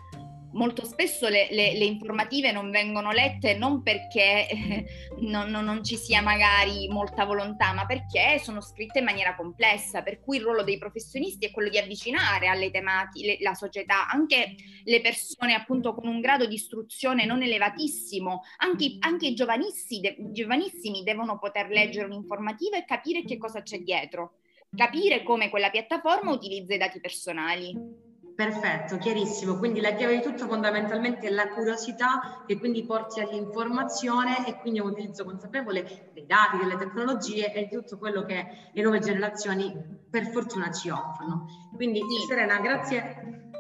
molto 0.56 0.86
spesso 0.86 1.28
le, 1.28 1.48
le, 1.52 1.78
le, 1.78 1.86
informative 1.86 2.52
non 2.52 2.72
vengono 2.72 3.12
lette 3.12 3.56
non 3.56 3.82
perché 3.84 4.48
eh, 4.50 4.86
non, 5.20 5.50
non, 5.50 5.66
non, 5.66 5.84
ci 5.84 5.98
sia 5.98 6.22
magari 6.22 6.88
molta 6.88 7.26
volontà, 7.26 7.74
ma 7.74 7.86
perché 7.86 8.40
sono 8.40 8.62
scritte 8.62 9.00
in 9.00 9.06
maniera 9.06 9.36
complessa, 9.36 10.02
per 10.02 10.22
cui 10.22 10.38
il 10.38 10.44
ruolo 10.44 10.64
dei 10.64 10.78
professionisti 10.78 11.46
è 11.46 11.52
quello 11.52 11.70
di 11.70 11.78
avvicinare 11.78 12.48
alle 12.48 12.72
tematiche 12.72 13.38
la 13.42 13.54
società, 13.54 14.10
anche 14.10 14.56
le 14.84 15.02
persone 15.02 15.54
appunto 15.54 15.94
con 15.94 16.08
un 16.08 16.20
grado 16.20 16.46
di 16.46 16.56
istruzione 16.56 17.26
non 17.26 17.42
elevatissimo, 17.42 18.42
anche, 18.58 18.98
anche 19.00 19.28
i 19.28 19.36
giovanissimi, 19.36 20.02
de, 20.02 20.16
giovanissimi 20.32 21.04
devono 21.04 21.38
poter 21.38 21.70
leggere 21.70 22.06
un'informativa 22.06 22.78
e 22.78 22.86
capire 22.86 23.24
che 23.24 23.38
cosa 23.38 23.62
c'è 23.62 23.80
dietro, 23.80 24.38
capire 24.76 25.24
come 25.24 25.50
quella 25.50 25.70
piattaforma 25.70 26.32
utilizza 26.32 26.74
i 26.74 26.78
dati 26.78 27.00
personali. 27.00 28.05
Perfetto, 28.36 28.98
chiarissimo. 28.98 29.58
Quindi 29.58 29.80
la 29.80 29.94
chiave 29.94 30.18
di 30.18 30.22
tutto 30.22 30.46
fondamentalmente 30.46 31.28
è 31.28 31.30
la 31.30 31.48
curiosità 31.48 32.44
che 32.46 32.60
quindi 32.60 32.86
porti 32.86 33.22
all'informazione 33.22 34.46
e 34.46 34.60
quindi 34.60 34.82
un 34.82 34.90
utilizzo 34.90 35.24
consapevole 35.24 36.12
dei 36.14 36.26
dati, 36.26 36.58
delle 36.58 36.76
tecnologie 36.76 37.54
e 37.54 37.66
di 37.66 37.76
tutto 37.76 37.98
quello 37.98 38.24
che 38.24 38.46
le 38.74 38.82
nuove 38.82 39.00
generazioni 39.00 39.74
per 40.10 40.28
fortuna 40.28 40.70
ci 40.72 40.90
offrono. 40.90 41.46
Quindi 41.74 42.00
sì. 42.00 42.26
Serena, 42.28 42.60
grazie, 42.60 43.52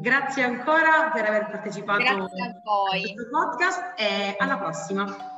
grazie 0.00 0.42
ancora 0.42 1.10
per 1.12 1.24
aver 1.24 1.46
partecipato 1.46 2.02
a 2.02 2.28
questo 2.28 3.28
podcast 3.30 3.94
e 3.96 4.34
alla 4.36 4.58
prossima. 4.58 5.31